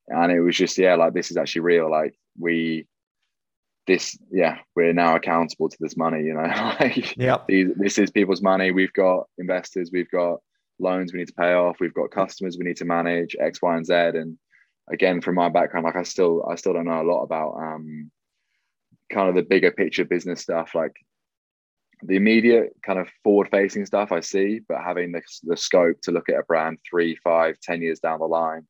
[0.09, 1.89] And it was just, yeah, like this is actually real.
[1.89, 2.85] Like we,
[3.89, 6.41] this, yeah, we're now accountable to this money, you know,
[6.79, 8.71] like yeah, this is people's money.
[8.71, 10.39] We've got investors, we've got
[10.79, 13.75] loans we need to pay off, we've got customers we need to manage X, Y,
[13.75, 13.93] and Z.
[13.93, 14.37] And
[14.91, 18.11] again, from my background, like I still, I still don't know a lot about um,
[19.11, 20.75] kind of the bigger picture business stuff.
[20.75, 20.93] Like
[22.03, 26.11] the immediate kind of forward facing stuff I see, but having the, the scope to
[26.11, 28.67] look at a brand three, five, ten years down the line,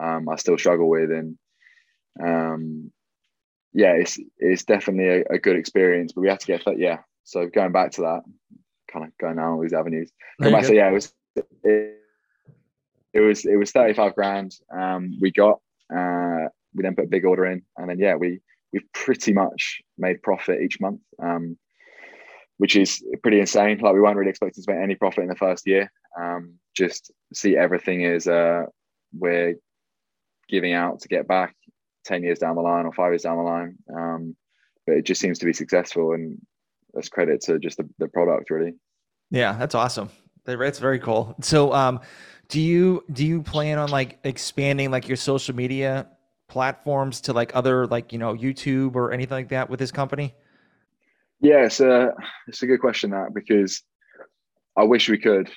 [0.00, 1.10] um, I still struggle with.
[1.10, 1.38] And
[2.22, 2.92] um,
[3.72, 6.78] yeah, it's it's definitely a, a, good experience, but we have to get that.
[6.78, 6.98] Yeah.
[7.24, 8.22] So going back to that,
[8.90, 10.10] kind of going down all these avenues.
[10.40, 11.12] Going back to, yeah, it was,
[11.62, 11.98] it,
[13.12, 14.54] it was, it was 35 grand.
[14.74, 15.60] Um, we got,
[15.94, 18.40] uh, we then put a big order in and then, yeah, we,
[18.72, 21.00] we've pretty much made profit each month.
[21.22, 21.58] Um,
[22.56, 23.78] which is pretty insane.
[23.78, 25.92] Like we weren't really expecting to make any profit in the first year.
[26.20, 28.64] Um, just see everything is uh,
[29.16, 29.54] we're
[30.48, 31.54] giving out to get back
[32.08, 33.76] ten years down the line or five years down the line.
[33.94, 34.36] Um,
[34.86, 36.40] but it just seems to be successful, and
[36.94, 38.74] that's credit to just the, the product, really.
[39.30, 40.08] Yeah, that's awesome.
[40.44, 41.36] That's very cool.
[41.42, 42.00] So, um,
[42.48, 46.08] do you do you plan on like expanding like your social media
[46.48, 50.34] platforms to like other like you know YouTube or anything like that with this company?
[51.40, 52.14] Yeah, it's a
[52.46, 53.82] it's a good question that because
[54.76, 55.50] I wish we could.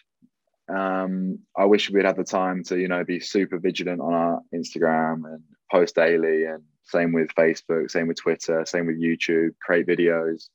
[0.67, 4.41] Um, I wish we'd have the time to you know be super vigilant on our
[4.53, 5.41] Instagram and
[5.71, 9.51] post daily, and same with Facebook, same with Twitter, same with YouTube.
[9.61, 10.49] Create videos,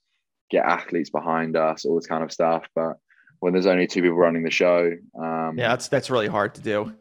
[0.50, 2.64] get athletes behind us, all this kind of stuff.
[2.74, 2.98] But
[3.40, 6.60] when there's only two people running the show, um, yeah, that's that's really hard to
[6.60, 6.92] do.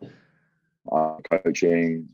[0.91, 2.09] Uh, coaching,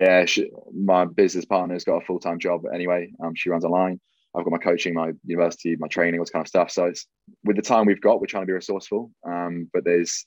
[0.00, 3.10] yeah, she, my business partner's got a full time job anyway.
[3.22, 4.00] Um, she runs online.
[4.34, 6.70] I've got my coaching, my university, my training, all this kind of stuff.
[6.70, 7.06] So it's
[7.44, 9.10] with the time we've got, we're trying to be resourceful.
[9.26, 10.26] Um, but there's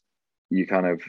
[0.50, 1.00] you kind of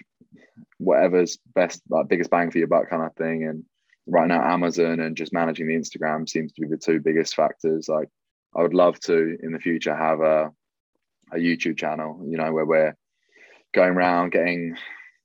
[0.76, 3.45] whatever's best, like biggest bang for your buck kind of thing.
[3.45, 3.64] And
[4.11, 7.88] right now, Amazon and just managing the Instagram seems to be the two biggest factors.
[7.88, 8.08] Like
[8.56, 10.50] I would love to in the future have a
[11.32, 12.96] a YouTube channel, you know, where we're
[13.72, 14.76] going around getting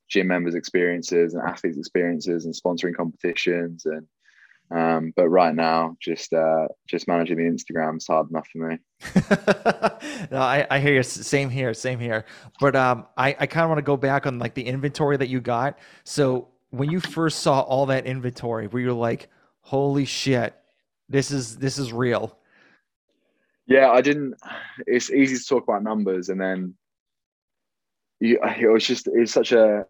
[0.08, 4.08] gym members experiences and athletes experiences and sponsoring competitions and
[4.72, 8.78] um, but right now, just uh, just managing the Instagram is hard enough for me.
[10.32, 11.04] no, I, I hear you.
[11.04, 11.74] Same here.
[11.76, 12.26] Same here.
[12.60, 15.30] But um, I, I kind of want to go back on like the inventory that
[15.30, 15.78] you got.
[16.04, 16.48] So
[16.78, 19.30] when you first saw all that inventory, where you're like,
[19.62, 20.56] "Holy shit,
[21.10, 22.38] this is this is real."
[23.68, 24.36] Yeah, I didn't.
[24.86, 26.76] It's easy to talk about numbers, and then
[28.20, 29.86] you, it was just it's such a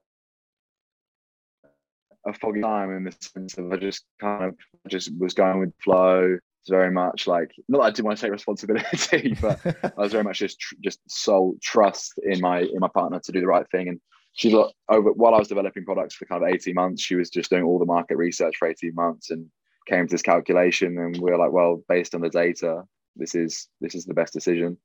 [2.26, 4.56] a foggy time in the sense of I just kind of
[4.88, 6.38] just was going with flow.
[6.68, 10.24] Very much like not that I didn't want to take responsibility, but I was very
[10.24, 13.70] much just tr- just sole trust in my in my partner to do the right
[13.70, 13.88] thing.
[13.88, 14.00] And
[14.36, 14.54] she
[14.90, 17.64] over while I was developing products for kind of 18 months, she was just doing
[17.64, 19.48] all the market research for 18 months and
[19.88, 20.98] came to this calculation.
[20.98, 22.84] And we were like, well, based on the data,
[23.16, 24.78] this is this is the best decision.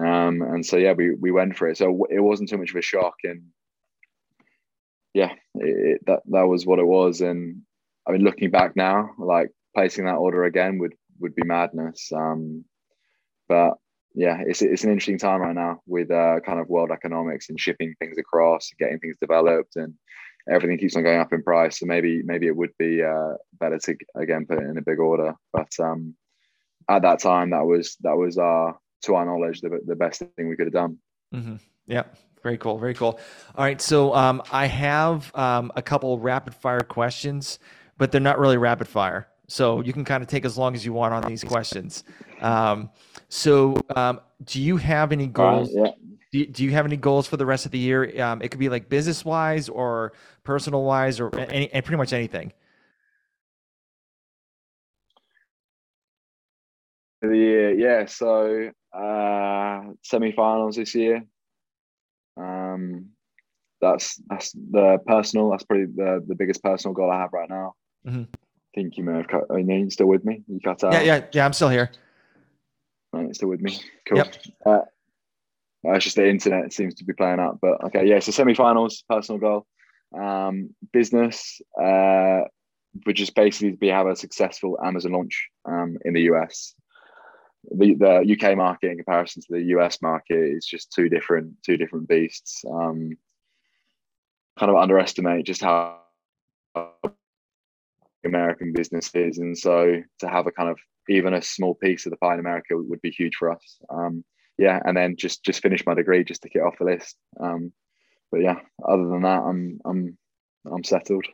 [0.00, 1.78] Um, and so yeah, we we went for it.
[1.78, 3.42] So it wasn't too much of a shock and
[5.14, 7.20] yeah, it, that that was what it was.
[7.20, 7.62] And
[8.08, 12.10] I mean, looking back now, like placing that order again would would be madness.
[12.12, 12.64] Um,
[13.48, 13.74] but
[14.14, 17.58] yeah, it's it's an interesting time right now with uh, kind of world economics and
[17.58, 19.94] shipping things across, getting things developed, and
[20.50, 21.78] everything keeps on going up in price.
[21.78, 24.98] So maybe maybe it would be uh, better to again put it in a big
[24.98, 25.34] order.
[25.52, 26.14] But um,
[26.88, 30.48] at that time, that was that was our to our knowledge the the best thing
[30.48, 30.98] we could have done.
[31.34, 31.56] Mm-hmm.
[31.86, 32.04] Yeah.
[32.42, 32.76] Very cool.
[32.78, 33.20] Very cool.
[33.54, 33.80] All right.
[33.80, 37.60] So um, I have um, a couple rapid fire questions,
[37.98, 39.28] but they're not really rapid fire.
[39.46, 42.04] So you can kind of take as long as you want on these questions.
[42.40, 42.90] Um,
[43.32, 45.74] so um, do you have any goals?
[45.74, 45.90] Uh, yeah.
[46.32, 48.20] do, do, you have any goals for the rest of the year?
[48.22, 50.12] Um, it could be like business wise or
[50.44, 52.52] personal wise or any, pretty much anything.
[57.22, 58.04] The year, yeah.
[58.04, 61.24] So uh, semi-finals this year.
[62.36, 63.12] Um,
[63.80, 65.48] that's that's the personal.
[65.50, 67.72] That's probably the the biggest personal goal I have right now.
[68.06, 68.24] Mm-hmm.
[68.24, 68.38] I
[68.74, 69.44] think you may have cut.
[69.48, 70.42] Are you still with me?
[70.48, 70.92] You cut out.
[70.92, 71.46] Yeah, yeah, yeah.
[71.46, 71.90] I'm still here.
[73.12, 73.78] Right, still with me.
[74.06, 74.18] Cool.
[74.18, 74.36] Yep.
[74.64, 74.80] Uh,
[75.84, 78.20] it's just the internet seems to be playing up, but okay, yeah.
[78.20, 79.66] So semi-finals, personal goal.
[80.18, 82.42] Um, business uh,
[83.06, 86.74] would just basically to be have a successful Amazon launch um, in the US
[87.70, 91.76] the, the UK market in comparison to the US market is just two different two
[91.76, 92.64] different beasts.
[92.68, 93.16] Um,
[94.58, 96.00] kind of underestimate just how
[98.24, 100.78] American business is, and so to have a kind of
[101.08, 103.78] even a small piece of the pie in America would be huge for us.
[103.90, 104.24] Um,
[104.58, 107.16] yeah, and then just just finish my degree just to get off the list.
[107.40, 107.72] Um,
[108.30, 110.18] but yeah, other than that, I'm I'm
[110.70, 111.26] I'm settled.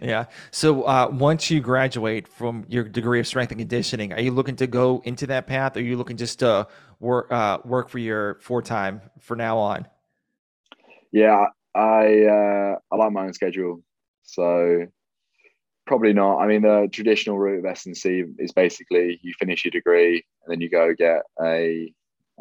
[0.00, 0.26] Yeah.
[0.50, 4.56] So uh, once you graduate from your degree of strength and conditioning, are you looking
[4.56, 6.66] to go into that path, or are you looking just to
[7.00, 9.86] work uh, work for your For Time for now on?
[11.10, 13.82] Yeah, I uh, I like my own schedule,
[14.22, 14.86] so
[15.86, 16.38] probably not.
[16.38, 20.60] I mean, the traditional route of S&C is basically you finish your degree and then
[20.60, 21.92] you go get a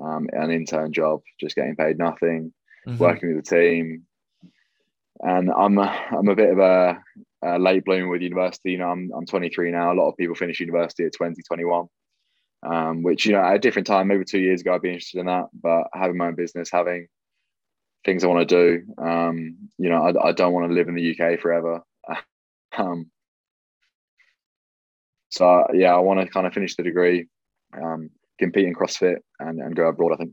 [0.02, 2.54] um, an intern job, just getting paid nothing,
[2.88, 2.98] mm-hmm.
[2.98, 4.06] working with the team,
[5.22, 7.02] and I'm a, I'm a bit of a,
[7.44, 8.72] a, late bloomer with university.
[8.72, 9.94] You know, I'm I'm 23 now.
[9.94, 11.88] A lot of people finish university at 20, 21,
[12.64, 15.20] um, which you know at a different time, maybe two years ago, I'd be interested
[15.20, 15.48] in that.
[15.54, 17.08] But having my own business, having
[18.04, 20.96] things I want to do, um, you know, I, I don't want to live in
[20.96, 21.82] the UK forever.
[22.78, 23.12] um,
[25.32, 27.28] so yeah, I want to kind of finish the degree,
[27.74, 30.14] um, compete in CrossFit, and, and go abroad.
[30.14, 30.32] I think.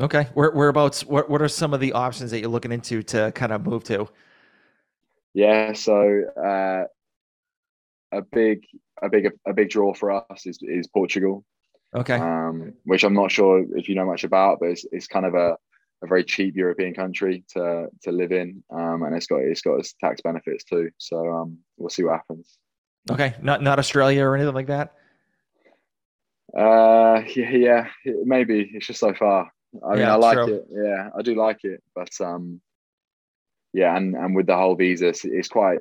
[0.00, 0.28] Okay.
[0.34, 1.04] Where, whereabouts?
[1.04, 3.84] What What are some of the options that you're looking into to kind of move
[3.84, 4.08] to?
[5.34, 5.72] Yeah.
[5.72, 6.84] So uh,
[8.16, 8.64] a big,
[9.02, 11.44] a big, a big draw for us is is Portugal.
[11.94, 12.14] Okay.
[12.14, 15.34] Um, which I'm not sure if you know much about, but it's, it's kind of
[15.34, 15.56] a,
[16.02, 19.78] a very cheap European country to to live in, um, and it's got it's got
[19.78, 20.90] its tax benefits too.
[20.98, 22.58] So um, we'll see what happens.
[23.10, 23.34] Okay.
[23.42, 24.94] Not not Australia or anything like that.
[26.56, 27.86] Uh, yeah, yeah,
[28.24, 29.50] maybe it's just so far.
[29.84, 30.54] I mean, yeah, I like true.
[30.54, 30.66] it.
[30.70, 32.60] Yeah, I do like it, but um,
[33.72, 35.78] yeah, and and with the whole visa, it's quite,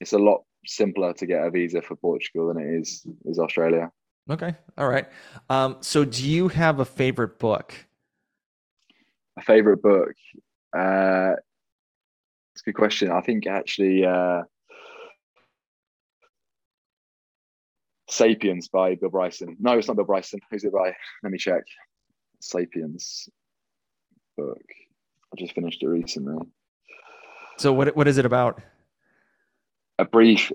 [0.00, 3.90] it's a lot simpler to get a visa for Portugal than it is is Australia.
[4.30, 5.06] Okay, all right.
[5.50, 7.74] Um, so do you have a favorite book?
[9.36, 10.14] A favorite book?
[10.76, 11.34] Uh,
[12.54, 13.10] it's a good question.
[13.10, 14.42] I think actually, uh,
[18.10, 19.56] Sapiens by Bill Bryson.
[19.60, 20.40] No, it's not Bill Bryson.
[20.50, 20.94] Who's it by?
[21.22, 21.62] Let me check.
[22.40, 23.28] Sapiens
[24.36, 24.62] book.
[25.32, 26.46] I just finished it recently.
[27.58, 28.60] So what what is it about?
[29.98, 30.50] A brief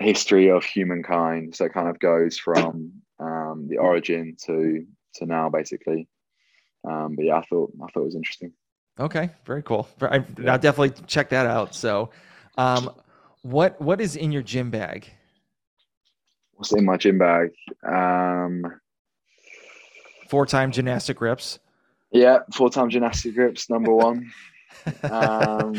[0.00, 1.54] history of humankind.
[1.54, 6.08] So it kind of goes from um, the origin to to now, basically.
[6.88, 8.52] Um, but yeah, I thought I thought it was interesting.
[8.98, 9.88] Okay, very cool.
[10.00, 11.74] I, will definitely check that out.
[11.74, 12.10] So,
[12.56, 12.90] um,
[13.42, 15.10] what what is in your gym bag?
[16.56, 17.50] What's in my gym bag?
[17.86, 18.80] Um,
[20.28, 21.58] For Time gymnastic grips.
[22.10, 24.32] Yeah, For Time gymnastic grips, number one.
[25.02, 25.74] um,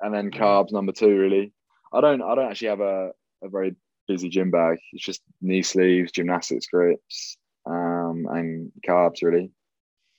[0.00, 1.52] and then carbs, number two, really.
[1.92, 3.10] I don't I don't actually have a,
[3.42, 3.74] a very
[4.06, 4.78] busy gym bag.
[4.92, 9.50] It's just knee sleeves, gymnastics grips, um, and carbs really.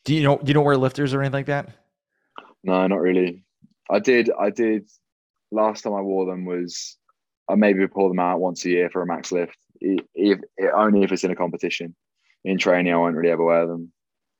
[0.05, 1.69] Do you know do you know wear lifters or anything like that?
[2.63, 3.43] No, not really.
[3.89, 4.89] I did I did
[5.51, 6.97] last time I wore them was
[7.49, 10.39] I maybe pull them out once a year for a max lift, if, if
[10.73, 11.95] only if it's in a competition
[12.43, 13.91] in training, I won't really ever wear them.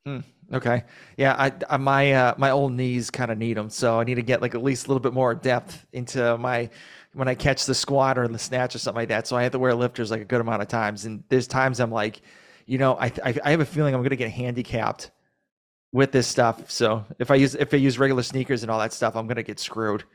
[0.05, 0.19] Hmm.
[0.53, 0.83] Okay.
[1.17, 1.35] Yeah.
[1.37, 4.21] I, I my uh, my old knees kind of need them, so I need to
[4.21, 6.69] get like at least a little bit more depth into my
[7.13, 9.27] when I catch the squat or the snatch or something like that.
[9.27, 11.05] So I have to wear lifters like a good amount of times.
[11.05, 12.21] And there's times I'm like,
[12.65, 15.11] you know, I I, I have a feeling I'm going to get handicapped
[15.91, 16.71] with this stuff.
[16.71, 19.35] So if I use if I use regular sneakers and all that stuff, I'm going
[19.35, 20.05] to get screwed.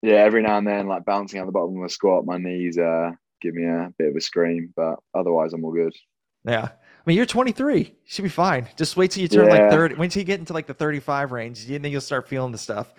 [0.00, 0.14] Yeah.
[0.14, 3.10] Every now and then, like bouncing at the bottom of the squat, my knees uh
[3.40, 5.94] give me a bit of a scream, but otherwise I'm all good.
[6.44, 6.70] Yeah
[7.08, 7.78] I mean, you're 23.
[7.78, 8.68] You should be fine.
[8.76, 9.62] Just wait till you turn yeah.
[9.62, 9.94] like 30.
[9.94, 11.64] Wait till you get into like the 35 range.
[11.70, 12.92] and then you'll start feeling the stuff.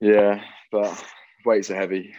[0.00, 0.40] Yeah,
[0.70, 1.04] but
[1.44, 2.14] weights are heavy.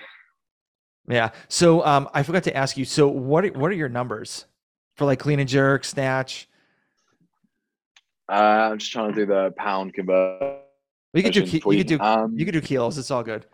[1.07, 1.29] Yeah.
[1.47, 2.83] So um, I forgot to ask you.
[2.83, 4.45] So what are, what are your numbers
[4.97, 6.49] for like clean and jerk, snatch?
[8.27, 10.63] Uh, I'm just trying to do the pound convert.
[11.13, 12.97] You could do you could do um, you could do kilos.
[12.97, 13.45] It's all good.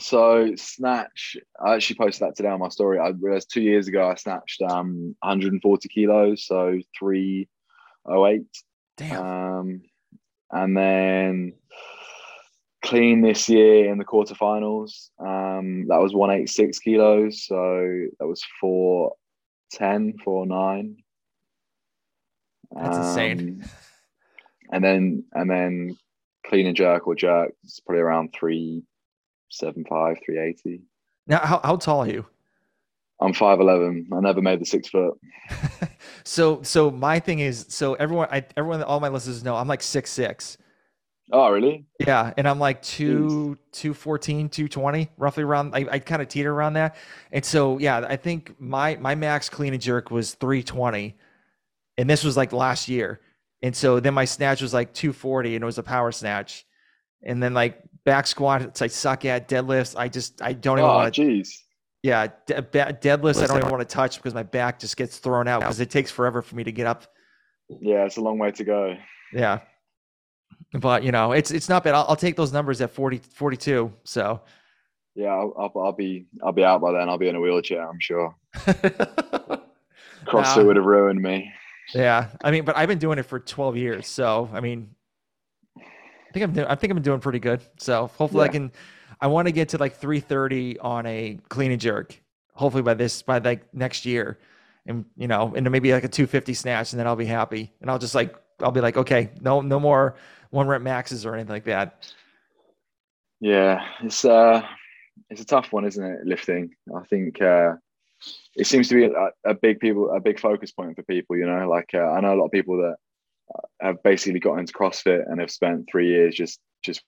[0.00, 2.98] So snatch, I actually posted that today on my story.
[2.98, 8.42] I realized two years ago I snatched um 140 kilos, so 308.
[8.96, 9.24] Damn.
[9.24, 9.82] Um,
[10.50, 11.52] and then
[12.82, 15.10] clean this year in the quarterfinals.
[15.18, 20.96] Um, that was 186 kilos, so that was 410, 49.
[22.72, 23.64] That's um, insane.
[24.72, 25.96] And then and then
[26.46, 28.82] clean and jerk or jerk it's probably around three
[29.58, 30.82] seven five, three eighty.
[31.26, 32.26] Now, how how tall are you?
[33.20, 34.08] I'm five eleven.
[34.12, 35.18] I never made the six foot.
[36.24, 39.82] so so my thing is so everyone I everyone all my listeners know I'm like
[39.82, 40.58] six six.
[41.32, 41.86] Oh really?
[42.00, 45.74] Yeah, and I'm like two two fourteen, two twenty, roughly around.
[45.74, 46.96] I, I kind of teeter around that,
[47.32, 51.16] and so yeah, I think my my max clean and jerk was three twenty,
[51.96, 53.20] and this was like last year,
[53.62, 56.66] and so then my snatch was like two forty, and it was a power snatch,
[57.24, 59.98] and then like back squat, I suck at deadlifts.
[59.98, 61.22] I just I don't even oh, want to.
[61.22, 61.48] Jeez.
[62.02, 65.48] Yeah, de- deadlifts I don't even want to touch because my back just gets thrown
[65.48, 67.06] out because it takes forever for me to get up.
[67.80, 68.96] Yeah, it's a long way to go.
[69.32, 69.60] Yeah,
[70.74, 71.94] but you know, it's it's not bad.
[71.94, 73.92] I'll, I'll take those numbers at 40, 42.
[74.04, 74.40] So.
[75.16, 77.08] Yeah, I'll, I'll, I'll, be I'll be out by then.
[77.08, 77.88] I'll be in a wheelchair.
[77.88, 78.34] I'm sure.
[78.54, 80.64] CrossFit nah.
[80.64, 81.52] would have ruined me.
[81.94, 84.90] Yeah, I mean, but I've been doing it for 12 years, so I mean,
[86.34, 87.62] think I'm doing, I think I'm doing pretty good.
[87.78, 88.50] So hopefully yeah.
[88.50, 88.72] I can.
[89.20, 92.20] I want to get to like 330 on a clean and jerk.
[92.54, 94.38] Hopefully by this by like next year,
[94.86, 97.72] and you know, and maybe like a 250 snatch, and then I'll be happy.
[97.80, 100.16] And I'll just like I'll be like, okay, no no more
[100.50, 102.12] one rep maxes or anything like that.
[103.40, 104.62] Yeah, it's uh,
[105.30, 106.26] it's a tough one, isn't it?
[106.26, 106.74] Lifting.
[106.94, 107.74] I think uh,
[108.56, 111.36] it seems to be a, a big people a big focus point for people.
[111.36, 112.96] You know, like uh, I know a lot of people that
[113.80, 117.02] have basically got into CrossFit and have spent three years just just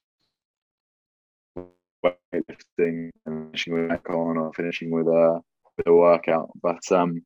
[2.05, 5.41] weightlifting and finishing with Metcon or finishing with a
[5.77, 6.49] with a workout.
[6.61, 7.23] But um,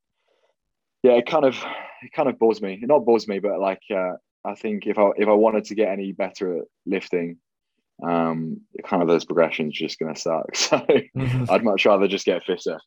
[1.02, 1.56] yeah, it kind of
[2.02, 2.78] it kind of bores me.
[2.82, 4.12] It not bores me, but like uh,
[4.44, 7.38] I think if I if I wanted to get any better at lifting,
[8.06, 10.46] um, kind of those progressions just gonna suck.
[10.56, 10.84] So.
[11.50, 12.78] I'd much rather just get fitter.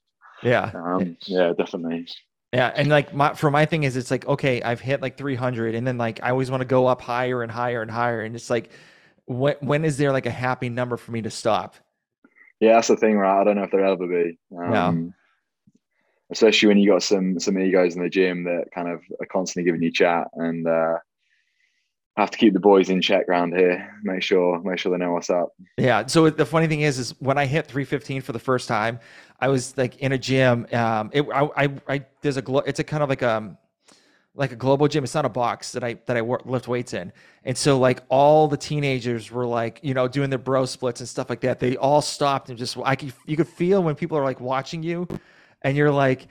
[0.44, 0.72] Yeah.
[0.74, 2.08] Um, yeah, definitely.
[2.56, 5.76] Yeah, and like my for my thing is it's like okay, I've hit like 300,
[5.76, 8.34] and then like I always want to go up higher and higher and higher, and
[8.34, 8.70] it's like
[9.26, 11.76] when when is there like a happy number for me to stop?
[12.62, 13.42] Yeah, that's the thing, right?
[13.42, 14.40] I don't know if there'll ever be.
[14.58, 14.94] Um, yeah.
[16.32, 19.70] Especially when you got some some egos in the gym that kind of are constantly
[19.70, 20.98] giving you chat and uh,
[22.18, 23.94] have to keep the boys in check around here.
[24.04, 25.54] Make sure, make sure they know what's up.
[25.78, 26.06] Yeah.
[26.06, 29.00] So the funny thing is, is when I hit 315 for the first time,
[29.40, 30.66] I was like in a gym.
[30.72, 33.58] Um, it, I, I, I, there's a, glo- it's a kind of like a, um,
[34.36, 35.04] like a global gym.
[35.04, 37.12] It's not a box that I that I work, lift weights in.
[37.44, 41.08] And so like all the teenagers were like, you know, doing their bro splits and
[41.08, 41.60] stuff like that.
[41.60, 44.84] They all stopped and just I could you could feel when people are like watching
[44.84, 45.08] you,
[45.62, 46.28] and you're like,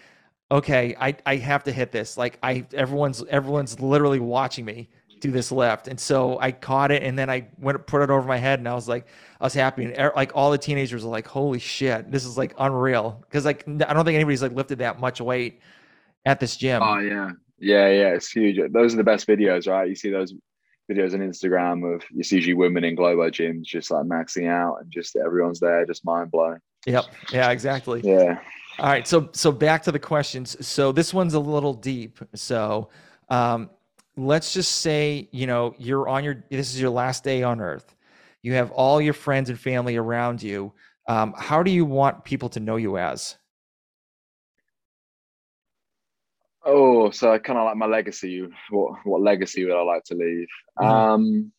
[0.51, 2.19] okay, I I have to hit this.
[2.19, 4.89] Like I everyone's everyone's literally watching me
[5.25, 5.89] do this lift.
[5.89, 8.69] And so I caught it and then I went put it over my head and
[8.69, 9.07] I was like,
[9.41, 9.85] I was happy.
[9.85, 13.25] And er, like all the teenagers were like, holy shit, this is like unreal.
[13.31, 15.61] Cause like, I don't think anybody's like lifted that much weight
[16.27, 16.83] at this gym.
[16.83, 17.31] Oh yeah.
[17.59, 17.89] Yeah.
[17.89, 18.09] Yeah.
[18.09, 18.61] It's huge.
[18.71, 19.89] Those are the best videos, right?
[19.89, 20.35] You see those
[20.91, 24.91] videos on Instagram of it's usually women in Globo gyms just like maxing out and
[24.91, 26.59] just everyone's there, just mind blowing.
[26.85, 27.07] Yep.
[27.33, 28.03] Yeah, exactly.
[28.05, 28.41] Yeah.
[28.79, 29.09] All right.
[29.09, 30.67] So, so back to the questions.
[30.67, 32.19] So this one's a little deep.
[32.35, 32.91] So,
[33.31, 33.71] um,
[34.17, 37.95] let's just say you know you're on your this is your last day on earth.
[38.43, 40.73] You have all your friends and family around you.
[41.09, 43.37] Um, how do you want people to know you as?
[46.67, 50.15] Oh so i kind of like my legacy what what legacy would i like to
[50.15, 50.49] leave?
[50.81, 50.91] Mm-hmm.
[50.91, 51.53] um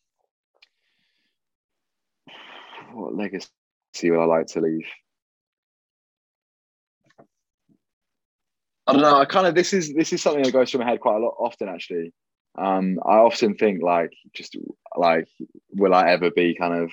[2.92, 3.48] what legacy
[4.04, 4.86] would i like to leave?
[8.88, 9.16] I don't know.
[9.16, 11.18] I kind of this is this is something that goes through my head quite a
[11.18, 12.12] lot often actually
[12.58, 14.56] um, I often think like just
[14.96, 15.28] like
[15.72, 16.90] will I ever be kind of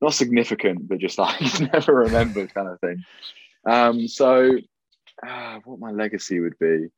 [0.00, 1.40] not significant, but just like
[1.72, 3.04] never remembered kind of thing.
[3.64, 4.58] Um, so
[5.26, 6.88] uh, what my legacy would be,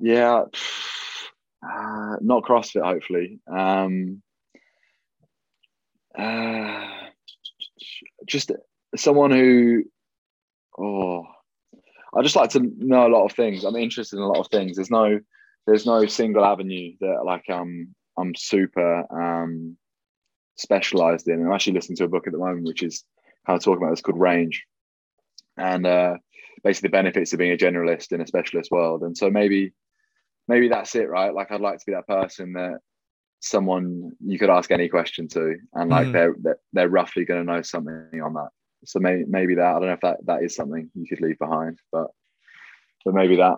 [0.00, 0.42] yeah,
[1.62, 3.40] uh, not CrossFit hopefully.
[3.46, 4.22] Um,
[6.16, 6.88] uh,
[8.26, 8.52] just
[8.96, 9.84] someone who,
[10.78, 11.26] oh,
[12.14, 13.64] I just like to know a lot of things.
[13.64, 14.76] I'm interested in a lot of things.
[14.76, 15.20] There's no
[15.66, 19.76] there's no single avenue that like um I'm super um
[20.56, 21.44] specialized in.
[21.44, 23.04] I'm actually listening to a book at the moment which is
[23.46, 24.64] kind of talking about this called range,
[25.56, 26.16] and uh,
[26.62, 29.02] basically the benefits of being a generalist in a specialist world.
[29.02, 29.72] And so maybe
[30.48, 31.34] maybe that's it, right?
[31.34, 32.78] Like I'd like to be that person that
[33.40, 36.12] someone you could ask any question to, and like mm.
[36.12, 38.50] they're, they're they're roughly going to know something on that.
[38.84, 41.38] So maybe maybe that I don't know if that that is something you could leave
[41.38, 42.08] behind, but
[43.04, 43.56] but maybe that.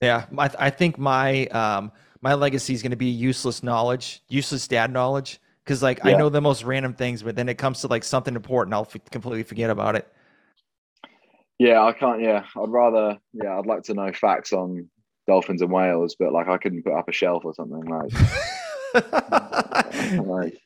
[0.00, 4.66] Yeah, I, I think my um my legacy is going to be useless knowledge, useless
[4.68, 5.40] dad knowledge.
[5.64, 6.12] Because like yeah.
[6.12, 8.88] I know the most random things, but then it comes to like something important, I'll
[8.92, 10.06] f- completely forget about it.
[11.58, 12.20] Yeah, I can't.
[12.20, 13.18] Yeah, I'd rather.
[13.32, 14.88] Yeah, I'd like to know facts on
[15.26, 18.12] dolphins and whales, but like I couldn't put up a shelf or something like.
[20.26, 20.60] like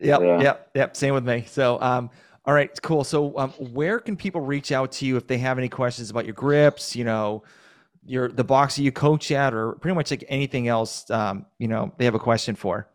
[0.00, 0.40] yep, yeah.
[0.40, 0.96] yep, yep.
[0.96, 1.44] Same with me.
[1.48, 2.10] So, um,
[2.44, 3.04] all right, cool.
[3.04, 6.26] So, um, where can people reach out to you if they have any questions about
[6.26, 6.94] your grips?
[6.94, 7.42] You know,
[8.06, 11.08] your the box you coach at, or pretty much like anything else.
[11.10, 12.88] Um, you know, they have a question for.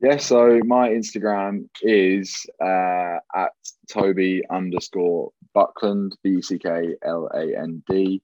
[0.00, 3.52] Yeah, so my Instagram is uh, at
[3.88, 8.20] Toby underscore Buckland, B U C K L A N D.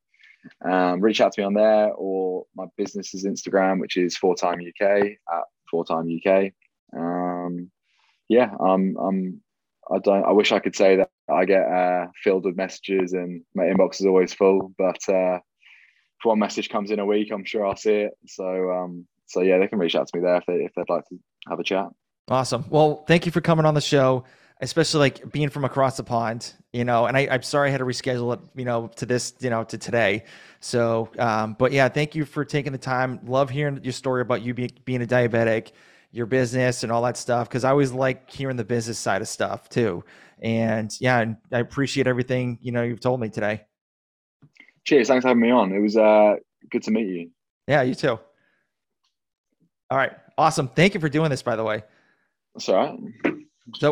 [0.64, 4.58] Um, reach out to me on there or my business's Instagram, which is For Time
[4.58, 6.52] UK at For Time UK.
[6.96, 7.70] Um,
[8.28, 9.40] yeah, um, I'm.
[9.90, 10.24] I don't.
[10.24, 14.00] I wish I could say that I get uh, filled with messages and my inbox
[14.00, 15.38] is always full, but uh,
[16.18, 18.12] if one message comes in a week, I'm sure I'll see it.
[18.26, 20.88] So, um, so yeah, they can reach out to me there if they if they'd
[20.88, 21.86] like to have a chat.
[22.28, 22.64] Awesome.
[22.68, 24.24] Well, thank you for coming on the show,
[24.60, 27.78] especially like being from across the pond, you know, and I, am sorry I had
[27.78, 30.24] to reschedule it, you know, to this, you know, to today.
[30.60, 33.20] So, um, but yeah, thank you for taking the time.
[33.24, 35.72] Love hearing your story about you be, being a diabetic,
[36.10, 37.48] your business and all that stuff.
[37.48, 40.04] Cause I always like hearing the business side of stuff too.
[40.42, 43.64] And yeah, and I appreciate everything, you know, you've told me today.
[44.88, 45.08] Cheers.
[45.08, 45.70] Thanks for having me on.
[45.70, 46.36] It was uh,
[46.70, 47.30] good to meet you.
[47.66, 48.18] Yeah, you too.
[49.90, 50.12] All right.
[50.38, 50.68] Awesome.
[50.68, 51.82] Thank you for doing this, by the way.
[52.54, 53.34] That's all right.